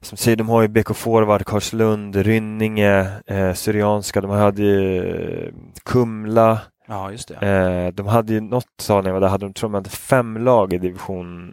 [0.00, 5.02] som säger, de har ju BK Forward, Karlslund, Rynninge, eh, Syrianska, de hade ju
[5.46, 5.52] eh,
[5.84, 6.60] Kumla,
[6.90, 7.34] Ja, just det.
[7.34, 9.90] Eh, de hade ju något, sa när jag var där, hade de, tror de hade
[9.90, 11.52] fem lag i division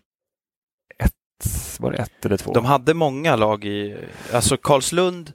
[1.79, 2.53] var det ett eller två?
[2.53, 3.97] De hade många lag i,
[4.33, 5.33] alltså Karlslund,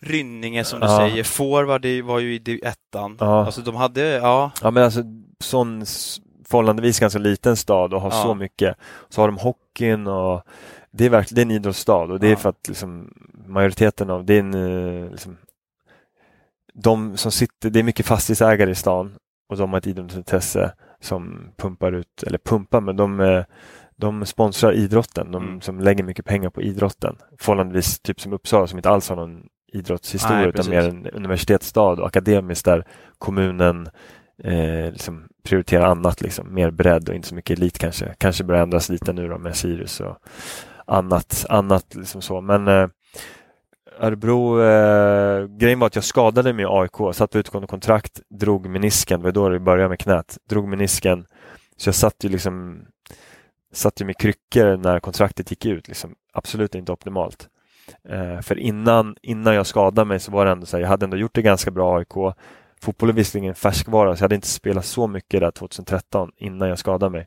[0.00, 0.96] Rynninge som du Ja.
[0.98, 3.16] säger, Forward var ju i ettan.
[3.20, 3.44] Ja.
[3.46, 5.02] Alltså de hade, ja, Ja men alltså
[5.40, 5.84] sån
[6.48, 8.22] förhållandevis ganska liten stad och har Ja.
[8.22, 8.76] så mycket.
[9.08, 10.42] Så har de hockeyn och
[10.90, 12.36] det är verkligen det är en idrottsstad och det är Ja.
[12.36, 13.14] för att liksom,
[13.46, 14.54] majoriteten av det är en,
[15.04, 15.36] eh, liksom,
[16.74, 19.14] de som sitter, det är mycket fastighetsägare i stan
[19.48, 23.44] och de har ett idrottsintresse som pumpar ut, eller pumpar, men de, eh,
[24.02, 25.32] de sponsrar idrotten.
[25.32, 25.60] De Mm.
[25.60, 27.16] som lägger mycket pengar på idrotten.
[27.38, 29.42] Förhållandevis typ som Uppsala som inte alls har någon
[29.72, 32.84] idrottshistoria Nej, utan mer en universitetsstad och akademiskt där
[33.18, 33.88] kommunen
[34.44, 38.14] eh, liksom prioriterar annat, liksom, mer bredd och inte så mycket elit kanske.
[38.18, 40.16] Kanske börjar ändras lite nu då med Sirius och
[40.86, 42.40] annat, annat liksom så.
[42.40, 42.88] Men eh,
[44.00, 48.66] Örebro, eh, grejen var att jag skadade mig i AIK, satt på utgående kontrakt, drog
[48.68, 51.26] menisken, det var då det började med knät, drog menisken.
[51.76, 52.84] Så jag satt ju liksom
[53.72, 57.48] satt ju med kryckor när kontraktet gick ut, liksom, absolut inte optimalt.
[58.08, 61.04] Eh, för innan, innan jag skadade mig så var det ändå så här, jag hade
[61.04, 62.34] ändå gjort det ganska bra i AIK.
[62.82, 66.78] Fotboll är visserligen färskvara så jag hade inte spelat så mycket där 2013 innan jag
[66.78, 67.26] skadade mig.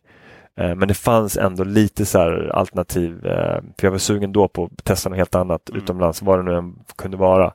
[0.57, 2.19] Eh, men det fanns ändå lite så
[2.51, 5.81] alternativ, eh, för jag var sugen då på att testa något helt annat Mm.
[5.81, 7.53] utomlands, vad det nu än kunde vara.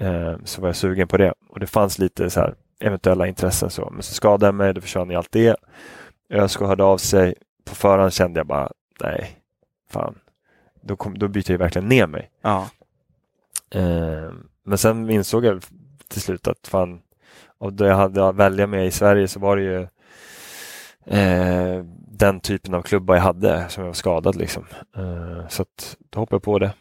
[0.00, 3.70] Eh, så var jag sugen på det och det fanns lite så här eventuella intressen
[3.70, 3.90] så.
[3.92, 5.56] Men så skadade jag mig, då försvann ju allt det.
[6.30, 7.34] ÖSK hörde av sig,
[7.66, 9.36] på förhand kände jag bara, nej,
[9.90, 10.18] fan,
[10.80, 12.30] då, kom, då byter jag verkligen ner mig.
[12.42, 12.68] ja.
[13.70, 14.30] Eh,
[14.64, 15.64] men sen insåg jag
[16.08, 17.00] till slut att fan,
[17.58, 19.82] av det jag hade att välja med i Sverige så var det ju
[21.18, 24.36] eh, den typen av klubbar jag hade som jag var skadad.
[24.36, 24.66] Liksom.
[24.96, 26.72] Eh, så att, då hoppade jag på det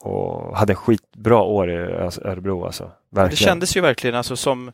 [0.00, 1.76] och hade en skitbra år i
[2.24, 2.64] Örebro.
[2.64, 2.90] Alltså.
[3.10, 3.30] Verkligen.
[3.30, 4.72] Det kändes ju verkligen alltså, som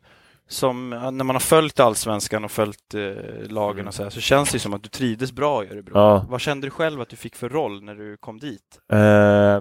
[0.52, 3.00] som när man har följt allsvenskan och följt eh,
[3.48, 3.88] lagen mm.
[3.88, 5.92] och så, här, så känns det som att du trivdes bra i Örebro.
[5.94, 6.26] Ja.
[6.28, 8.80] Vad kände du själv att du fick för roll när du kom dit?
[8.92, 8.98] Eh,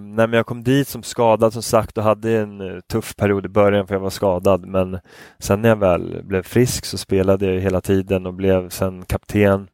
[0.00, 3.48] men jag kom dit som skadad som sagt och hade en uh, tuff period i
[3.48, 4.98] början för jag var skadad men
[5.38, 9.68] sen när jag väl blev frisk så spelade jag hela tiden och blev sen kapten.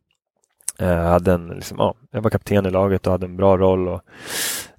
[0.78, 3.88] Eh, hade en, liksom, ja, jag var kapten i laget och hade en bra roll.
[3.88, 4.02] Och,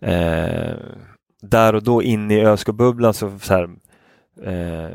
[0.07, 0.75] eh,
[1.41, 3.69] där och då inne i ÖSK-bubblan så, så här,
[4.43, 4.91] eh,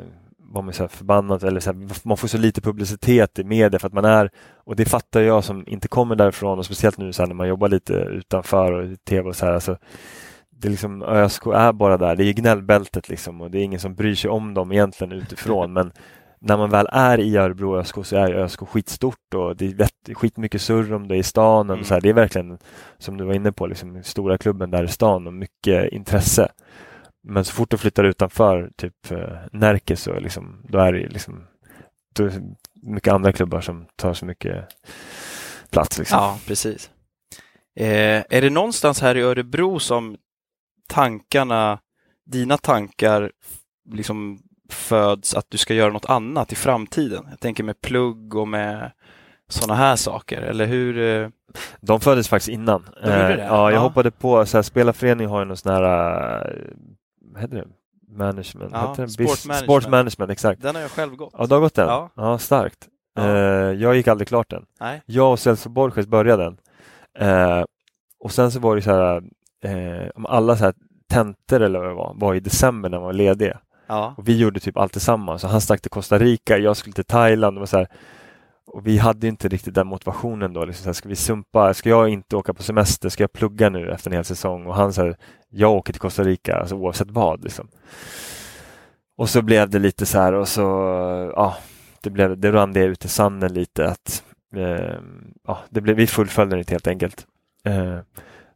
[0.54, 3.86] var man så förbannad eller så här, man får så lite publicitet i media för
[3.86, 7.26] att man är och det fattar jag som inte kommer därifrån och speciellt nu så
[7.26, 9.52] när man jobbar lite utanför och i tv och så här.
[9.52, 9.76] Alltså,
[10.50, 13.80] det är liksom, ÖSK är bara där, det är gnällbältet liksom och det är ingen
[13.80, 15.92] som bryr sig om dem egentligen utifrån men
[16.46, 20.60] när man väl är i Örebro ÖSK så är ÖSK skitstort och det är skitmycket
[20.60, 21.70] surr om det i stan.
[21.70, 21.84] Och mm.
[21.84, 22.58] så här, det är verkligen,
[22.98, 26.48] som du var inne på, liksom, stora klubben där i stan och mycket intresse.
[27.26, 31.46] Men så fort du flyttar utanför typ eh, Närke så liksom, då är det liksom
[32.14, 32.42] då är det
[32.82, 34.64] mycket andra klubbar som tar så mycket
[35.70, 35.98] plats.
[35.98, 36.18] Liksom.
[36.18, 36.90] Ja, precis.
[37.76, 40.16] Eh, är det någonstans här i Örebro som
[40.88, 41.78] tankarna,
[42.26, 43.32] dina tankar
[43.90, 44.38] liksom
[44.70, 47.26] föds att du ska göra något annat i framtiden?
[47.30, 48.92] Jag tänker med plugg och med
[49.48, 50.98] sådana här saker, eller hur?
[50.98, 51.28] Eh?
[51.80, 52.88] De föddes faktiskt innan.
[53.02, 53.78] De eh, ja, jag ja.
[53.78, 56.72] hoppade på, så här, spelarförening har ju någon sån här
[57.34, 57.66] vad heter det?
[58.16, 58.70] Management?
[58.72, 59.64] Ja, heter sport, management.
[59.64, 60.30] sport management.
[60.30, 60.62] exakt.
[60.62, 61.34] Den har jag själv gått.
[61.38, 61.88] Ja, du har gått den?
[61.88, 62.88] Ja, ja starkt.
[63.14, 63.22] Ja.
[63.22, 64.64] Uh, jag gick aldrig klart den.
[64.80, 65.02] Nej.
[65.06, 66.56] Jag och Celso Borges började den.
[67.28, 67.64] Uh,
[68.20, 69.22] och sen så var det så här,
[69.66, 70.74] uh, alla så här
[71.10, 73.52] tentor eller vad det var, var i december när man var ledig.
[73.86, 74.14] Ja.
[74.16, 75.42] Och vi gjorde typ allt tillsammans.
[75.42, 77.58] Så han stack till Costa Rica, jag skulle till Thailand.
[77.58, 77.88] Var så här,
[78.66, 80.64] och vi hade inte riktigt den motivationen då.
[80.64, 81.74] Liksom så här, ska vi sumpa?
[81.74, 83.08] Ska jag inte åka på semester?
[83.08, 84.66] Ska jag plugga nu efter en hel säsong?
[84.66, 85.14] Och han sa,
[85.48, 87.44] jag åker till Costa Rica, alltså oavsett vad.
[87.44, 87.68] Liksom.
[89.16, 90.62] Och så blev det lite så här och så,
[91.36, 91.56] ja,
[92.00, 94.24] det, blev, det rann det ut i sanden lite att
[94.56, 94.98] eh,
[95.46, 97.26] ja, det blev, vi fullföljde det helt enkelt.
[97.64, 97.98] Eh,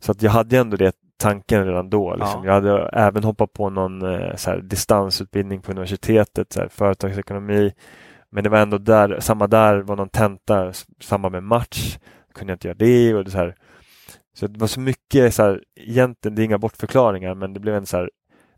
[0.01, 2.15] så att jag hade ändå det tanken redan då.
[2.15, 2.45] Liksom.
[2.45, 2.47] Ja.
[2.47, 7.73] Jag hade även hoppat på någon eh, så här, distansutbildning på universitetet, så här, företagsekonomi.
[8.31, 11.99] Men det var ändå där, samma där var någon tenta, samma med match.
[12.35, 13.55] Kunde jag inte göra det och det så här.
[14.35, 17.75] Så det var så mycket, så här, egentligen, det är inga bortförklaringar, men det blev
[17.75, 18.11] en så här,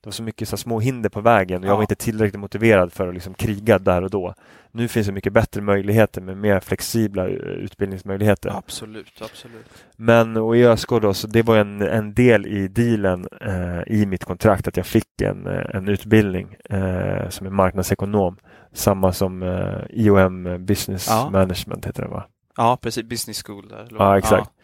[0.03, 2.93] det var så mycket så små hinder på vägen och jag var inte tillräckligt motiverad
[2.93, 4.35] för att liksom kriga där och då.
[4.73, 8.51] Nu finns det mycket bättre möjligheter med mer flexibla eh, utbildningsmöjligheter.
[8.51, 9.85] Absolut, absolut.
[9.97, 14.07] Men och i ÖSK då, så det var en, en del i dealen eh, i
[14.07, 18.37] mitt kontrakt att jag fick en, eh, en utbildning eh, som är marknadsekonom.
[18.73, 21.31] Samma som eh, IOM Business ja.
[21.31, 22.25] Management heter det va?
[22.57, 23.05] Ja, precis.
[23.05, 23.69] Business School.
[23.69, 24.51] Där, ja, exakt.
[24.57, 24.63] Ja.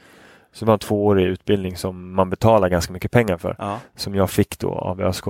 [0.52, 3.56] Så det var en tvåårig utbildning som man betalar ganska mycket pengar för.
[3.58, 3.80] Ja.
[3.96, 5.24] Som jag fick då av ÖSK.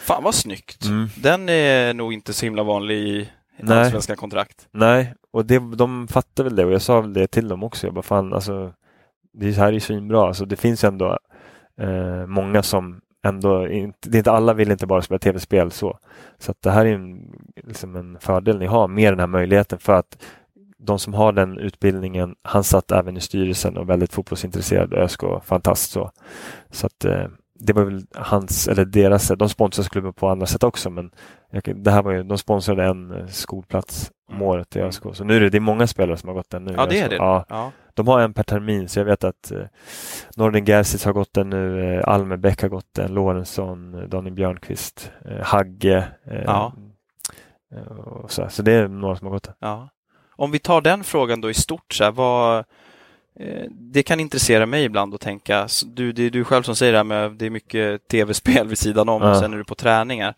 [0.00, 0.84] Fan vad snyggt!
[0.84, 1.08] Mm.
[1.16, 3.28] Den är nog inte så himla vanlig i
[3.68, 4.68] allsvenska kontrakt.
[4.70, 7.86] Nej, och det, de fattar väl det och jag sa väl det till dem också.
[7.86, 8.72] Jag bara fan alltså
[9.32, 10.26] Det här är ju svinbra.
[10.26, 11.18] Alltså, det finns ändå
[11.80, 15.98] eh, många som ändå inte, det är inte alla vill inte bara spela tv-spel så.
[16.38, 19.78] Så att det här är en, liksom en fördel ni har med den här möjligheten
[19.78, 20.22] för att
[20.78, 25.90] de som har den utbildningen, han satt även i styrelsen och väldigt fotbollsintresserad, ÖSK, fantast
[25.90, 26.10] så.
[26.70, 27.26] Så att eh,
[27.58, 31.10] det var väl hans, eller deras, de sponsrade klubben på andra sätt också men
[31.74, 34.46] det här var ju, de sponsrade en skolplats om mm.
[34.46, 35.02] året i ÖSK.
[35.12, 36.74] Så nu är det, det är många spelare som har gått den nu.
[36.76, 37.16] Ja, det är det.
[37.16, 37.44] Ja.
[37.48, 37.72] ja.
[37.94, 39.62] De har en per termin så jag vet att eh,
[40.36, 45.10] Norden Gerzic har gått den nu, eh, Almebäck har gått den, Lorentzon, eh, Daniel Björnqvist,
[45.24, 46.08] eh, Hagge.
[46.26, 46.72] Eh, ja.
[48.28, 49.54] så, så det är några som har gått den.
[49.58, 49.88] Ja.
[50.36, 52.58] Om vi tar den frågan då i stort, så här, vad,
[53.40, 56.92] eh, det kan intressera mig ibland att tänka, du, det är du själv som säger
[56.92, 59.30] det här med det är mycket tv-spel vid sidan om ja.
[59.30, 60.34] och sen är du på träningar.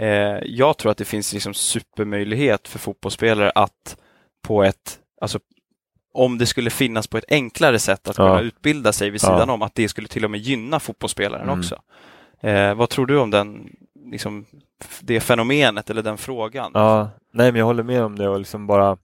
[0.00, 3.96] Eh, jag tror att det finns liksom supermöjlighet för fotbollsspelare att
[4.42, 5.38] på ett, alltså
[6.12, 9.54] om det skulle finnas på ett enklare sätt att kunna utbilda sig vid sidan ja.
[9.54, 11.58] om, att det skulle till och med gynna fotbollsspelaren mm.
[11.58, 11.82] också.
[12.40, 14.46] Eh, vad tror du om den, liksom,
[15.00, 16.70] det fenomenet eller den frågan?
[16.74, 18.96] Ja, nej men jag håller med om det och liksom bara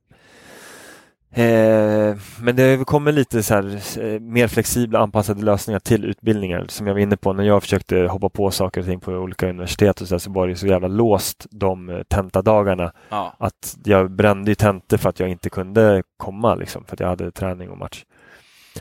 [1.37, 3.65] Eh, men det kommer lite så här,
[4.01, 7.97] eh, mer flexibla anpassade lösningar till utbildningar som jag var inne på när jag försökte
[7.99, 10.67] hoppa på saker och ting på olika universitet och så, här, så var det så
[10.67, 13.37] jävla låst de eh, tentadagarna ja.
[13.39, 17.09] att jag brände ju tentor för att jag inte kunde komma liksom, för att jag
[17.09, 18.05] hade träning och match.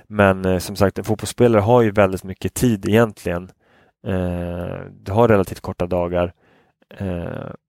[0.07, 3.43] Men eh, som sagt, en fotbollsspelare har ju väldigt mycket tid egentligen.
[4.07, 6.33] Eh, du har relativt korta dagar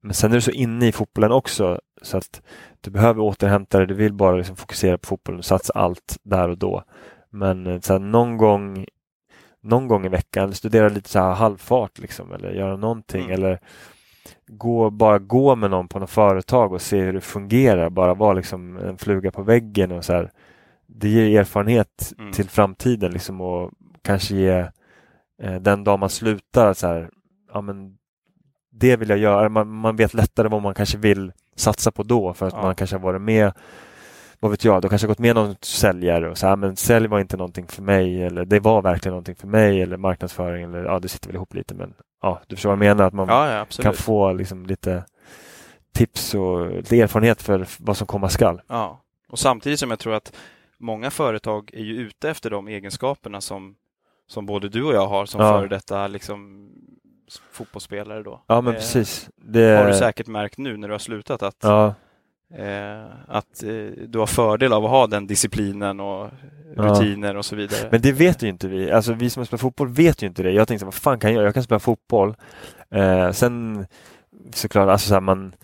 [0.03, 2.43] men sen är du så inne i fotbollen också så att
[2.81, 3.87] du behöver återhämta dig.
[3.87, 6.83] Du vill bara liksom fokusera på fotbollen och satsa allt där och då.
[7.31, 8.87] Men eh, så här, någon gång
[9.63, 13.33] någon gång i veckan, studera lite så här halvfart liksom, eller göra någonting Mm.
[13.35, 13.61] eller
[14.47, 18.33] gå, bara gå med någon på något företag och se hur det fungerar, bara vara
[18.33, 20.31] liksom en fluga på väggen och så här.
[20.87, 22.33] Det ger erfarenhet Mm.
[22.33, 23.71] till framtiden liksom och
[24.03, 24.67] kanske ge
[25.43, 27.11] eh, den dag man slutar så här,
[27.53, 27.97] ja men
[28.79, 29.49] det vill jag göra.
[29.49, 32.63] Man, man vet lättare vad man kanske vill satsa på då för att Ja.
[32.63, 33.53] man kanske har varit med
[34.41, 37.07] vad vet jag, då kanske har gått med någon säljare och så här, men sälj
[37.09, 40.85] var inte någonting för mig eller det var verkligen någonting för mig eller marknadsföring eller
[40.85, 43.29] ja, det sitter väl ihop lite men ja, du förstår vad jag menar att man
[43.29, 45.05] Ja, ja kan få liksom lite
[45.95, 48.61] tips och lite erfarenhet för vad som komma skall.
[48.69, 49.01] Ja.
[49.29, 50.33] Och samtidigt som jag tror att
[50.79, 53.75] många företag är ju ute efter de egenskaperna som,
[54.29, 55.59] som både du och jag har som Ja.
[55.59, 56.69] före detta liksom,
[57.53, 58.23] fotbollsspelare.
[58.23, 58.43] Då.
[58.47, 59.29] Ja men Eh, precis.
[59.37, 61.95] Det, har du säkert märkt nu när du har slutat att, Ja,
[62.55, 63.69] eh, att eh,
[64.07, 66.31] du har fördel av att ha den disciplinen och
[66.77, 66.83] Ja.
[66.83, 67.89] rutiner och så vidare.
[67.91, 68.93] Men det vet ju inte vi.
[68.93, 70.51] Alltså vi som spelar fotboll vet ju inte det.
[70.51, 71.45] Jag tänkte, vad fan kan jag göra?
[71.47, 72.35] Jag kan spela fotboll.
[72.91, 73.87] Eh, sen
[74.55, 75.55] såklart, alltså så här, man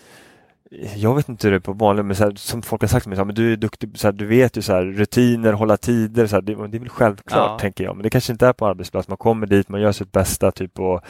[0.96, 3.02] jag vet inte hur det är på vanligt, men så här, som folk har sagt
[3.02, 4.82] till mig, så här, men du är duktig, så här, du vet ju så här,
[4.82, 7.58] rutiner, hålla tider, så det, det är väl självklart Ja.
[7.58, 9.08] tänker jag, men det kanske inte är på arbetsplats.
[9.08, 11.00] Man kommer dit, man gör sitt bästa typ och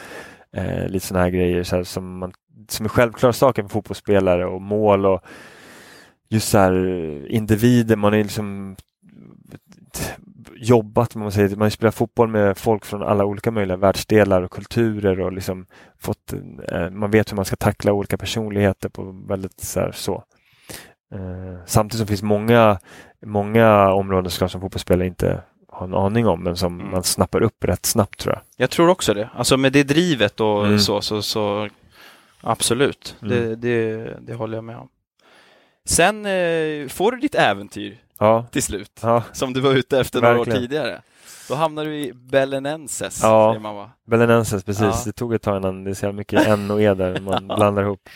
[0.53, 2.33] eh, lite sådana här grejer så här, som, man,
[2.67, 5.21] som är självklara saker för fotbollsspelare och mål och
[6.29, 8.75] just så här eh, individer, man är liksom
[10.55, 14.51] jobbat, man säger, man spelar spelat fotboll med folk från alla olika möjliga världsdelar och
[14.51, 15.65] kulturer och liksom
[15.99, 16.33] fått,
[16.67, 19.79] eh, man vet hur man ska tackla olika personligheter på väldigt så.
[19.79, 20.23] Här, så.
[21.13, 22.79] Eh, samtidigt som det finns många,
[23.25, 25.41] många områden såklart som fotbollsspelare inte
[25.73, 26.91] har en aning om men som Mm.
[26.91, 28.41] man snappar upp rätt snabbt tror jag.
[28.57, 29.29] Jag tror också det.
[29.35, 30.79] Alltså med det drivet och Mm.
[30.79, 31.69] så, så, så
[32.41, 33.15] absolut.
[33.21, 33.33] Mm.
[33.33, 34.87] Det, det, det håller jag med om.
[35.85, 39.23] Sen eh, får du ditt äventyr Ja, till slut, ja.
[39.33, 41.01] som du var ute efter några år tidigare.
[41.49, 43.51] Då hamnar du i Belenenses, Ja.
[43.51, 43.89] säger man va?
[44.05, 44.81] Belenenses, precis.
[44.83, 45.01] Ja.
[45.05, 47.83] Det tog ett tag innan det är så mycket N och E där man blandar
[47.83, 48.09] ihop.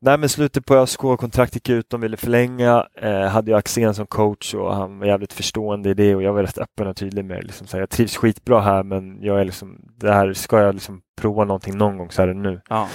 [0.00, 2.86] Nej men slutet på ÖSK, kontrakt gick ut, de ville förlänga.
[2.94, 6.32] Eh, hade jag Axén som coach och han var jävligt förstående i det och jag
[6.32, 7.44] var rätt öppen och tydlig med.
[7.44, 10.74] Liksom, så här, jag trivs skitbra här men jag är liksom, det här ska jag
[10.74, 12.60] liksom prova någonting någon gång så är det nu.
[12.68, 12.88] Ja.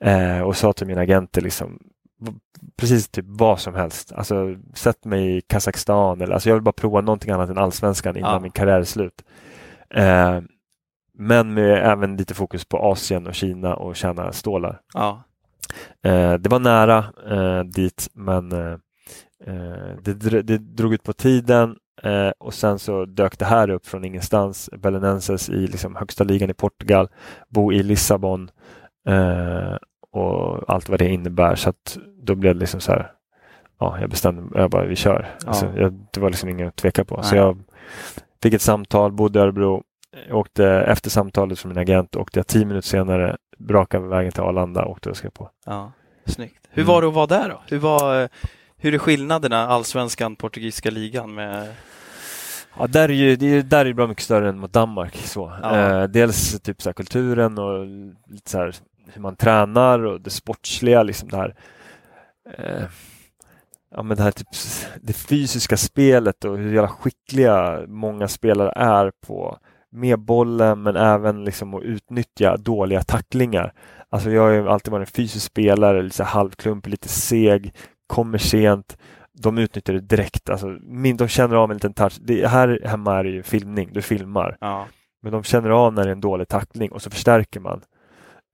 [0.00, 1.78] Eh, och sa till mina agenter liksom
[2.80, 4.12] precis typ vad som helst.
[4.12, 8.16] Alltså sätt mig i Kazakstan eller alltså jag vill bara prova någonting annat än allsvenskan
[8.16, 8.40] innan Ja.
[8.40, 9.24] min karriär är slut.
[9.94, 10.40] Eh,
[11.18, 14.80] men med även lite fokus på Asien och Kina och tjäna stålar.
[14.94, 15.24] ja.
[16.02, 18.76] Eh, det var nära eh, dit men eh,
[20.02, 21.76] det, det drog ut på tiden
[22.38, 24.70] och sen så dök det här upp från ingenstans.
[24.72, 27.08] Belenenses i liksom högsta ligan i Portugal,
[27.48, 28.50] bo i Lissabon
[30.12, 31.54] och allt vad det innebär.
[31.54, 33.12] Så att då blev det liksom så här,
[33.80, 35.26] ja, jag bestämde jag bara, vi kör.
[35.40, 35.48] Ja.
[35.48, 37.22] Alltså, jag, det var liksom inget att tveka på.
[37.22, 37.44] Så Nej.
[37.44, 37.58] jag
[38.42, 39.82] fick ett samtal, bodde i Örebro,
[40.30, 43.36] åkte efter samtalet från min agent, åkte jag tio minuter senare,
[43.68, 45.50] raka vägen till Arlanda och åkte och skrev på.
[45.64, 45.92] ja.
[46.26, 46.68] Snyggt.
[46.70, 47.62] Hur var det att vara där då?
[47.66, 48.28] Hur, var, eh,
[48.76, 51.74] hur är skillnaderna, allsvenskan, portugisiska ligan med...
[52.78, 55.16] Ja, där är ju, där är det bra mycket större än mot Danmark.
[55.16, 55.52] Så.
[55.62, 55.76] Ja.
[55.76, 57.86] Eh, dels typ så kulturen och
[58.26, 58.74] lite så här,
[59.12, 61.02] hur man tränar och det sportsliga.
[61.02, 61.54] Liksom det här,
[62.58, 62.84] eh,
[63.90, 64.48] ja, men det, här typ,
[65.00, 69.58] det fysiska spelet och hur jävla skickliga många spelare är på
[69.92, 73.72] med bollen men även liksom att utnyttja dåliga tacklingar.
[74.10, 77.74] Alltså jag har ju alltid varit en fysisk spelare, lite halvklumpig, lite seg,
[78.06, 78.98] kommer sent.
[79.42, 80.50] De utnyttjar det direkt.
[80.50, 82.18] Alltså, min, de känner av en liten touch.
[82.20, 84.56] Det, här hemma är det ju filmning, du filmar.
[84.60, 84.86] Ja.
[85.22, 87.80] Men de känner av när det är en dålig tackling och så förstärker man.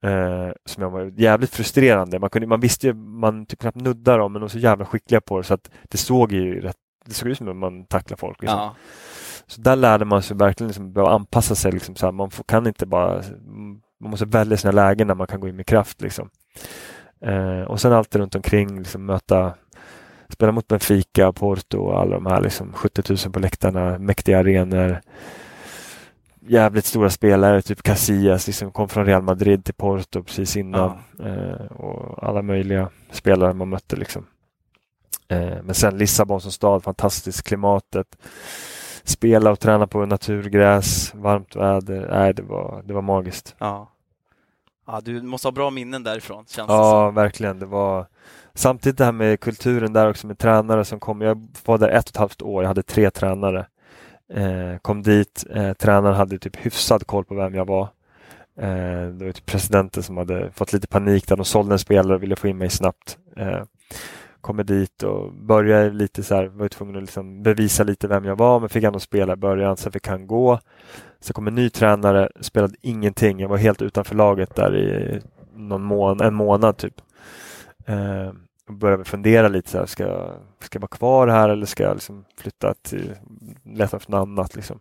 [0.03, 2.19] Eh, som jag var jävligt frustrerande.
[2.19, 4.85] Man, kunde, man visste ju, man typ knappt nuddar dem men de var så jävla
[4.85, 7.85] skickliga på det så att det såg ju rätt, det såg ut som att man
[7.85, 8.41] tacklar folk.
[8.41, 8.59] Liksom.
[8.59, 8.75] Ja.
[9.47, 11.71] Så där lärde man sig verkligen liksom, behöva anpassa sig.
[11.71, 13.23] Liksom, så här, man får, kan inte bara,
[13.99, 16.01] man måste välja sina lägen när man kan gå in med kraft.
[16.01, 16.29] Liksom.
[17.21, 19.53] Eh, och sen allt runt omkring, liksom, möta,
[20.29, 25.01] spela mot Benfica, Porto och alla de här liksom, 70 000 på läktarna, mäktiga arenor.
[26.47, 30.97] Jävligt stora spelare, typ Casillas, liksom, kom från Real Madrid till Porto precis innan.
[31.23, 33.95] Eh, och alla möjliga spelare man mötte.
[33.95, 34.25] Liksom.
[35.27, 38.17] Eh, men sen Lissabon som stad, fantastiskt klimatet
[39.05, 42.07] spela och träna på naturgräs, varmt väder.
[42.11, 43.55] Nej, det var, det var magiskt.
[43.57, 43.91] Ja.
[44.87, 45.01] ja.
[45.01, 47.59] Du måste ha bra minnen därifrån, känns det Ja, verkligen.
[47.59, 48.05] Det var
[48.53, 51.21] samtidigt det här med kulturen där också med tränare som kom.
[51.21, 52.63] Jag var där ett och ett halvt år.
[52.63, 53.65] Jag hade tre tränare.
[54.33, 55.45] Eh, kom dit.
[55.55, 57.87] Eh, tränaren hade typ hyfsad koll på vem jag var.
[58.59, 62.15] Eh, det var typ presidenten som hade fått lite panik där de sålde en spelare
[62.15, 63.17] och ville få in mig snabbt.
[63.37, 63.63] Eh,
[64.45, 68.35] kommer dit och började lite så här, var tvungen att liksom bevisa lite vem jag
[68.35, 70.59] var men fick ändå spela i början, sen fick han gå.
[71.19, 73.39] Så kom en ny tränare, spelade ingenting.
[73.39, 75.21] Jag var helt utanför laget där i
[75.55, 76.93] någon mån en månad typ.
[77.85, 78.29] Eh,
[78.67, 80.03] och började fundera lite så här, ska,
[80.59, 83.15] ska jag vara kvar här eller ska jag liksom flytta till,
[83.63, 84.79] leta efter något annat liksom.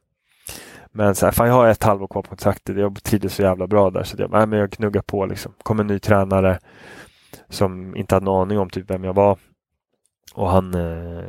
[0.92, 3.66] Men så här, fan jag har ett halvår kvar på kontraktet, jag trivdes så jävla
[3.66, 5.52] bra där så jag, nej, men jag knuggar på liksom.
[5.62, 6.58] kom en ny tränare
[7.48, 9.38] som inte hade någon aning om typ vem jag var.
[10.34, 11.24] Och han eh,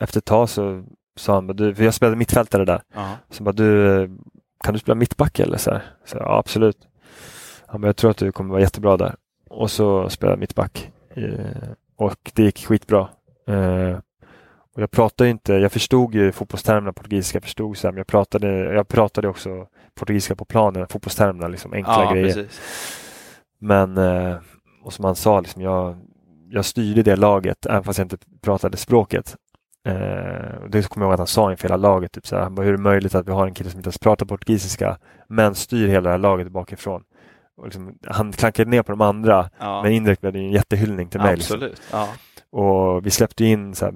[0.00, 0.84] efter ett tag så
[1.16, 3.08] sa han, du, för jag spelade mittfältare där, Ja.
[3.30, 4.06] så bara du,
[4.64, 5.82] kan du spela mittback eller så här?
[6.04, 6.78] Så, ja absolut.
[7.66, 9.14] Han bara, jag tror att du kommer vara jättebra där.
[9.50, 10.92] Och så spelade jag mittback.
[11.14, 13.08] Eh, och det gick skitbra.
[13.46, 13.98] Eh,
[14.74, 18.48] och jag pratade inte, jag förstod ju fotbollstermerna portugisiska, förstod så här, men jag pratade,
[18.74, 22.26] jag pratade också portugisiska på planen, fotbollstermerna, liksom enkla ja, grejer.
[22.34, 22.60] precis.
[23.58, 24.36] Men, eh,
[24.84, 25.96] och som han sa, liksom, jag,
[26.50, 29.36] jag styrde det laget även fast jag inte pratade språket.
[29.86, 29.94] Eh,
[30.68, 32.12] det kommer jag ihåg att han sa inför hela laget.
[32.12, 33.78] Typ, så här, han bara, hur är det möjligt att vi har en kille som
[33.78, 37.02] inte ens pratar portugisiska men styr hela det här laget bakifrån?
[37.56, 39.82] Och liksom, han klankade ner på de andra Ja.
[39.82, 41.36] men indirekt blev det en jättehyllning till mig.
[41.36, 41.54] Liksom.
[41.56, 41.82] Absolut.
[41.92, 42.08] Ja.
[42.50, 43.94] Och vi släppte in, så här,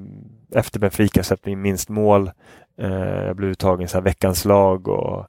[0.55, 2.31] efter Benfica släppte vi in minst mål.
[2.79, 5.27] Eh, jag blev uttagen här, veckans lag och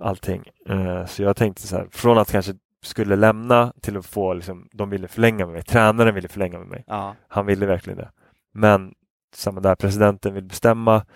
[0.00, 0.42] allting.
[0.68, 2.52] Eh, så jag tänkte så här, från att kanske
[2.86, 5.62] skulle lämna till att få, liksom, de ville förlänga med mig.
[5.62, 6.84] Tränaren ville förlänga med mig.
[6.86, 7.14] Ja.
[7.28, 8.10] Han ville verkligen det.
[8.52, 8.94] Men
[9.34, 11.06] samma där, presidenten vill bestämma.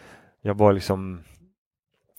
[0.42, 1.20] Jag var liksom,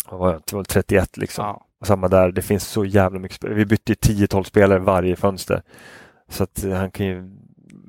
[0.10, 1.46] vad var jag, Jag var 31 liksom.
[1.46, 1.66] Ja.
[1.80, 3.58] Och samma där, det finns så jävla mycket spelare.
[3.58, 5.62] Vi bytte 10-12 spelare varje fönster.
[6.28, 7.30] Så att eh, han kan ju,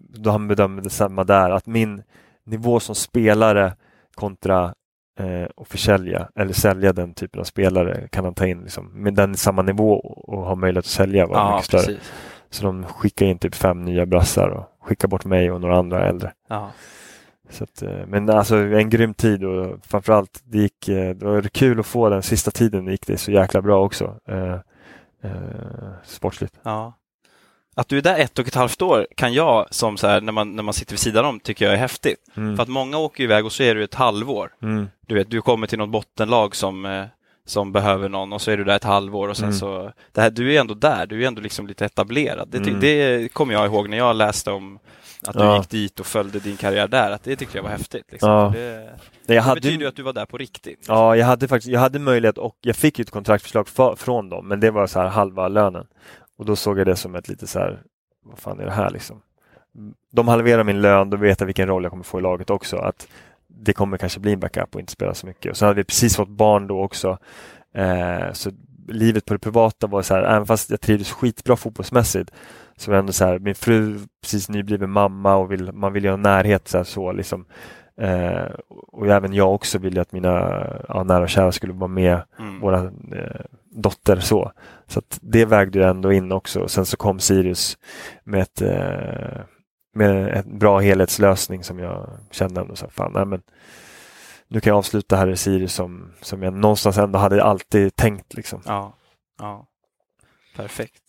[0.09, 2.03] då han bedömde samma där, att min
[2.45, 3.77] nivå som spelare
[4.15, 4.75] kontra
[5.19, 9.15] eh, att försälja eller sälja den typen av spelare kan han ta in liksom, med
[9.15, 11.81] den samma nivå och ha möjlighet att sälja var Ja, mycket större.
[11.83, 12.13] precis.
[12.51, 16.09] Så de skickar in typ fem nya brassar och skickar bort mig och några andra
[16.09, 16.33] äldre.
[16.49, 16.71] Ja.
[17.51, 21.43] Så att, eh, men alltså en grym tid och framförallt det gick, eh, det var
[21.43, 24.17] kul att få den sista tiden, det gick det så jäkla bra också.
[24.29, 24.53] Eh,
[25.23, 26.55] eh, sportsligt.
[26.63, 26.95] Ja.
[27.75, 30.33] Att du är där ett och ett halvt år kan jag, som så här, när,
[30.33, 32.19] man, när man sitter vid sidan om, tycker jag är häftigt.
[32.37, 32.57] Mm.
[32.57, 34.51] För att många åker iväg och så är du ett halvår.
[34.63, 34.89] Mm.
[35.07, 37.05] Du vet, du kommer till något bottenlag som, eh,
[37.47, 39.59] som behöver någon och så är du där ett halvår och sen Mm.
[39.59, 39.93] så...
[40.13, 42.49] Det här, du är ändå där, du är ändå liksom lite etablerad.
[42.51, 42.81] Det, Mm.
[42.81, 44.79] det kommer jag ihåg när jag läste om
[45.27, 45.57] att du Ja.
[45.59, 48.07] gick dit och följde din karriär där, att det tyckte jag var häftigt.
[48.13, 48.31] Liksom.
[48.31, 48.53] Ja.
[48.55, 48.91] Det,
[49.27, 50.67] det hade betyder ju, att du var där på riktigt.
[50.79, 50.95] liksom.
[50.95, 54.29] ja, jag hade faktiskt, jag hade möjlighet och jag fick ju ett kontraktförslag för, från
[54.29, 55.87] dem, men det var så här halva lönen.
[56.39, 57.83] Och då såg jag det som ett lite så här,
[58.25, 59.23] vad fan är det här liksom?
[60.13, 62.77] De halverar min lön, då vet jag vilken roll jag kommer få i laget också.
[62.77, 63.09] Att
[63.49, 65.51] det kommer kanske bli en backup och inte spela så mycket.
[65.51, 67.19] Och så hade vi precis fått barn då också.
[67.75, 68.51] Eh, så
[68.89, 72.31] livet på det privata var så här, även fast jag trivdes skitbra fotbollsmässigt
[72.77, 76.05] så var det ändå så här, min fru precis nybliven mamma och vill, man vill
[76.05, 77.45] ju ha närhet så, här, så liksom.
[77.97, 80.31] Eh, och även jag också ville att mina
[80.89, 82.61] ja, nära och kära skulle vara med Mm.
[82.61, 82.79] våra
[83.13, 83.41] eh,
[83.73, 84.53] dotter så.
[84.87, 86.69] Så att det vägde ju ändå in också.
[86.69, 87.79] Sen så kom Sirius
[88.25, 89.43] med ett eh,
[89.95, 93.43] med en bra helhetslösning som jag kände ändå så här, fan, nej, men
[94.49, 98.35] nu kan jag avsluta här i Sirius som, som jag någonstans ändå hade alltid tänkt
[98.35, 98.63] liksom.
[98.67, 98.97] Ja,
[99.39, 99.67] ja.
[100.57, 101.03] Perfekt.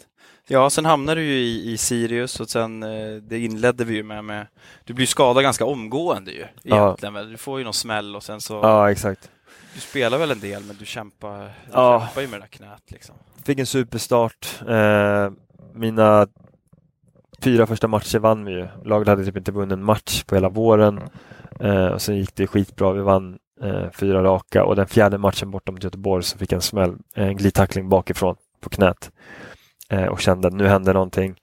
[0.48, 4.04] Ja, sen hamnade du ju i, i Sirius och sen eh, det inledde vi ju
[4.04, 4.48] med, med
[4.84, 6.86] du blir skadad ganska omgående ju Ja.
[6.86, 7.14] egentligen.
[7.14, 7.32] väl.
[7.32, 9.32] Du får ju någon smäll och sen så Ja, exakt.
[9.74, 12.00] Du spelar väl en del men du kämpar, du Ja.
[12.08, 13.16] kämpar ju med det där knät liksom.
[13.46, 14.62] Fick en superstart.
[14.68, 15.32] Eh,
[15.74, 16.28] mina
[17.44, 18.68] fyra första matcher vann vi ju.
[18.86, 21.02] Laget hade typ inte vunnit en match på hela våren.
[21.60, 22.92] Eh, och sen gick det skitbra.
[22.94, 26.58] Vi vann eh, fyra raka och den fjärde matchen borta mot Göteborg så fick jag
[26.58, 29.12] en smäll, en glidtackling bakifrån på knät.
[29.90, 31.36] Eh, och kände att nu händer någonting.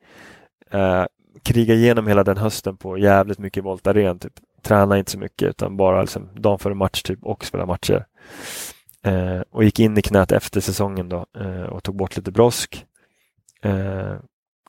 [0.70, 1.04] Eh,
[1.42, 4.18] kriga igenom hela den hösten på jävligt mycket Voltaren.
[4.18, 4.32] Typ.
[4.62, 8.06] Träna inte så mycket utan bara liksom dagen före match typ och spela matcher.
[9.02, 12.86] Eh, och gick in i knät efter säsongen då eh, och tog bort lite brosk.
[13.62, 14.14] Eh,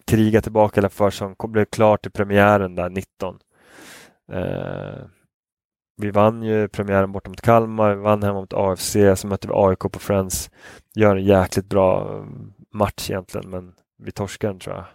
[0.05, 3.39] kriga tillbaka eller för som blev klar till premiären där 19.
[4.31, 5.05] Eh,
[5.97, 9.53] vi vann ju premiären borta mot Kalmar, vi vann hemma mot AFC, så mötte vi
[9.55, 10.51] AIK på Friends.
[10.95, 12.25] Gör en jäkligt bra eh,
[12.73, 14.85] match egentligen, men vi torskar den tror jag.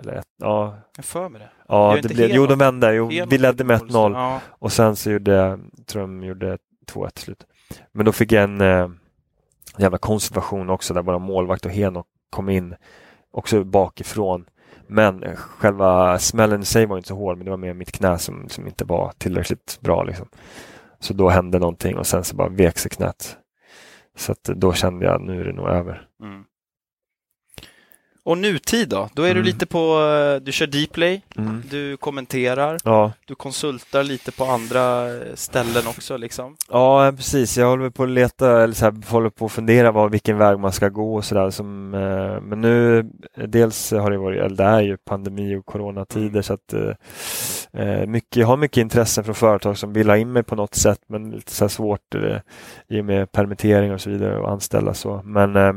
[0.00, 1.50] Eller ett, ja, Jag för mig det.
[1.68, 4.40] ja det inte blev, jo de vände, jo, vi ledde med gjorde 1-0 mål, Ja,
[4.48, 6.58] och sen så gjorde, tror jag de gjorde
[6.92, 7.46] 2-1 till slut.
[7.92, 8.88] Men då fick jag en eh,
[9.78, 12.74] jävla konservation också där våra målvakt och Henok kom in
[13.30, 14.44] också bakifrån.
[14.86, 17.92] Men eh, själva smällen i sig var inte så hård men det var mer mitt
[17.92, 20.02] knä som, som inte var tillräckligt bra.
[20.02, 20.28] Liksom.
[21.00, 23.36] Så då hände någonting och sen så bara vek sig knät.
[24.16, 26.08] Så att eh, då kände jag nu är det nog över.
[26.22, 26.44] mm.
[28.28, 29.08] Och nutid då?
[29.14, 29.44] Då är du Mm.
[29.44, 31.62] lite på, eh, du kör Dplay, Mm.
[31.70, 33.12] du kommenterar, Ja.
[33.26, 36.56] du konsultar lite på andra eh, ställen också liksom.
[36.70, 37.58] ja, precis.
[37.58, 40.58] Jag håller på att leta, eller så här, håller på att fundera vad, vilken väg
[40.58, 41.50] man ska gå och sådär.
[41.50, 45.66] Som, eh, men nu, eh, dels har det varit, eller det är ju pandemi och
[45.66, 46.42] coronatider Mm.
[46.42, 50.32] så att eh, eh, mycket, jag har mycket intresse från företag som vill ha in
[50.32, 52.36] mig på något sätt men lite så svårt eh,
[52.88, 55.20] i och med permittering och så vidare och anställa så.
[55.24, 55.72] Men eh,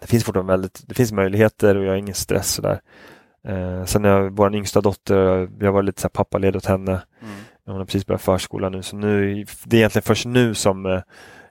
[0.00, 2.80] det finns fortfarande väldigt, det finns möjligheter och jag har ingen stress sådär.
[3.48, 6.92] Eh, sen är vår yngsta dotter, jag var lite så här pappaledig åt henne.
[6.92, 7.34] Mm.
[7.66, 11.00] Hon har precis börjat förskolan nu så nu, det är egentligen först nu som eh,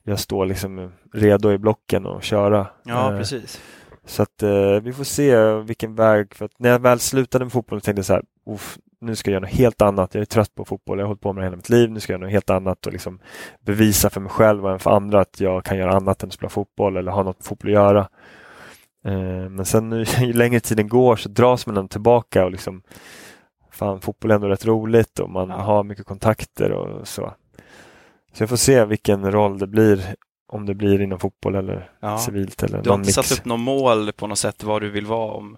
[0.04, 2.68] jag står liksom redo i blocken och köra.
[2.84, 3.62] Ja, Eh, precis.
[4.06, 7.52] Så att eh, vi får se vilken väg, för att när jag väl slutade med
[7.52, 10.14] fotboll tänkte jag så här, "Uff, nu ska jag göra något helt annat.
[10.16, 12.00] Jag är trött på fotboll, jag har hållit på med det hela mitt liv, nu
[12.00, 13.20] ska jag göra något helt annat och liksom
[13.66, 16.34] bevisa för mig själv och även för andra att jag kan göra annat än att
[16.34, 18.08] spela fotboll eller ha något med fotboll att göra.
[19.06, 22.82] Eh, men sen nu, ju längre tiden går så dras man ändå tillbaka och liksom
[23.72, 25.56] Fan, fotboll är ändå rätt roligt och man Ja.
[25.56, 27.34] har mycket kontakter och så.
[28.34, 30.16] Så jag får se vilken roll det blir,
[30.48, 32.18] om det blir inom fotboll eller Ja.
[32.18, 33.16] civilt eller Du har inte mix.
[33.30, 35.58] satt upp något mål på något sätt vad du vill vara om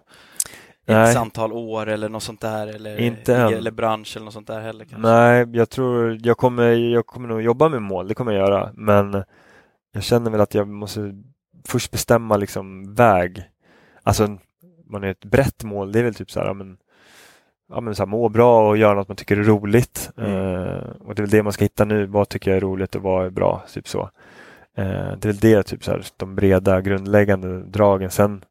[0.88, 1.12] Nej.
[1.12, 3.54] ett antal år eller något sånt där eller, Inte än.
[3.54, 5.10] eller bransch eller något sånt där heller kanske?
[5.10, 8.72] Nej, jag tror jag kommer, jag kommer nog jobba med mål, det kommer jag göra.
[8.74, 9.24] Men
[9.94, 11.14] jag känner väl att jag måste
[11.68, 13.44] först bestämma liksom väg.
[14.04, 14.38] Alltså,
[14.90, 16.78] man är ett brett mål, det är väl typ så här, ja, men,
[17.70, 20.10] ja, men så här, må bra och göra något man tycker är roligt.
[20.18, 20.32] Mm.
[20.32, 22.96] Eh, och det är väl det man ska hitta nu, vad tycker jag är roligt
[22.96, 24.10] och vad är bra, typ så.
[24.78, 28.12] Eh, det är väl det, typ så här, de breda grundläggande dragen.
[28.12, 28.44] Sen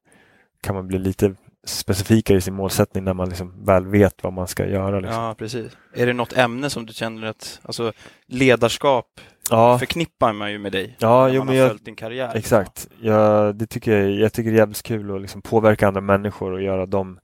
[0.60, 1.34] kan man bli lite
[1.68, 5.00] specifikare i sin målsättning när man liksom väl vet vad man ska göra.
[5.00, 5.22] Liksom.
[5.22, 5.72] Ja, precis.
[5.94, 7.92] Är det något ämne som du känner att, alltså
[8.26, 9.06] ledarskap
[9.50, 12.32] Ja, förknippar man ju med dig Ja, när jo, man har jag- följt din karriär.
[12.34, 12.88] exakt.
[13.00, 16.52] Jag, det tycker jag, jag tycker det är jävligt kul att liksom påverka andra människor
[16.52, 17.18] och göra dem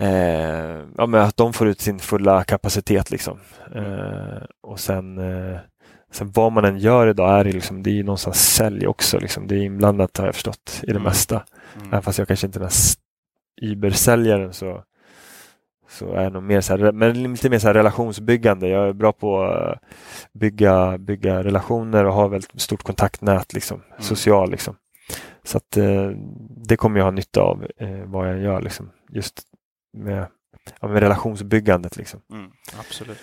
[0.00, 3.10] eh, ja, men att de får ut sin fulla kapacitet.
[3.10, 3.38] Liksom.
[3.74, 5.58] Eh, och sen, eh,
[6.12, 9.18] sen vad man än gör idag är det, liksom, det är ju någonstans sälj också.
[9.18, 9.46] Liksom.
[9.46, 11.02] Det är inblandat har jag förstått i det Mm.
[11.02, 11.42] mesta.
[11.76, 11.88] Mm.
[11.88, 12.70] Även fast jag kanske inte är den
[13.62, 14.82] Uber-säljaren så,
[15.88, 18.68] så är jag nog mer så här, men lite mer så här relationsbyggande.
[18.68, 19.78] Jag är bra på att
[20.32, 24.02] bygga, bygga relationer och har väldigt stort kontaktnät, liksom, Mm.
[24.02, 24.50] social.
[24.50, 24.76] Liksom.
[25.42, 26.10] Så att eh,
[26.66, 29.42] det kommer jag ha nytta av eh, vad jag gör, liksom, just
[29.92, 30.26] med,
[30.80, 31.96] ja, med relationsbyggandet.
[31.96, 32.20] Liksom.
[32.32, 33.18] Mm, absolut.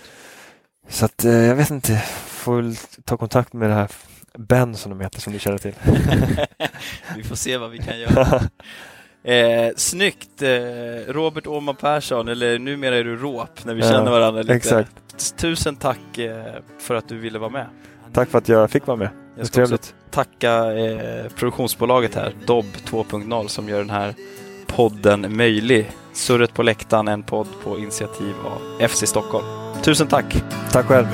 [0.87, 2.75] Så att eh, jag vet inte, får väl
[3.05, 3.91] ta kontakt med det här
[4.37, 5.73] Ben som de heter, som du känner till.
[7.15, 8.41] vi får se vad vi kan göra.
[9.23, 10.41] Eh, snyggt!
[10.41, 10.49] Eh,
[11.13, 14.53] Robert Åhman Persson, eller numera är du Råp när vi Ja, känner varandra lite.
[14.53, 14.91] exakt.
[15.37, 16.43] Tusen tack eh,
[16.79, 17.65] för att du ville vara med.
[18.13, 19.09] Tack för att jag fick vara med.
[19.37, 19.95] Jag ska också trevligt.
[20.11, 24.13] tacka eh, produktionsbolaget här, Dobb 2.0, som gör den här
[24.67, 25.91] podden möjlig.
[26.13, 29.45] Surret på läktaren, en podd på initiativ av FC Stockholm.
[29.83, 30.43] Tusen tack!
[30.71, 31.07] Tack själv.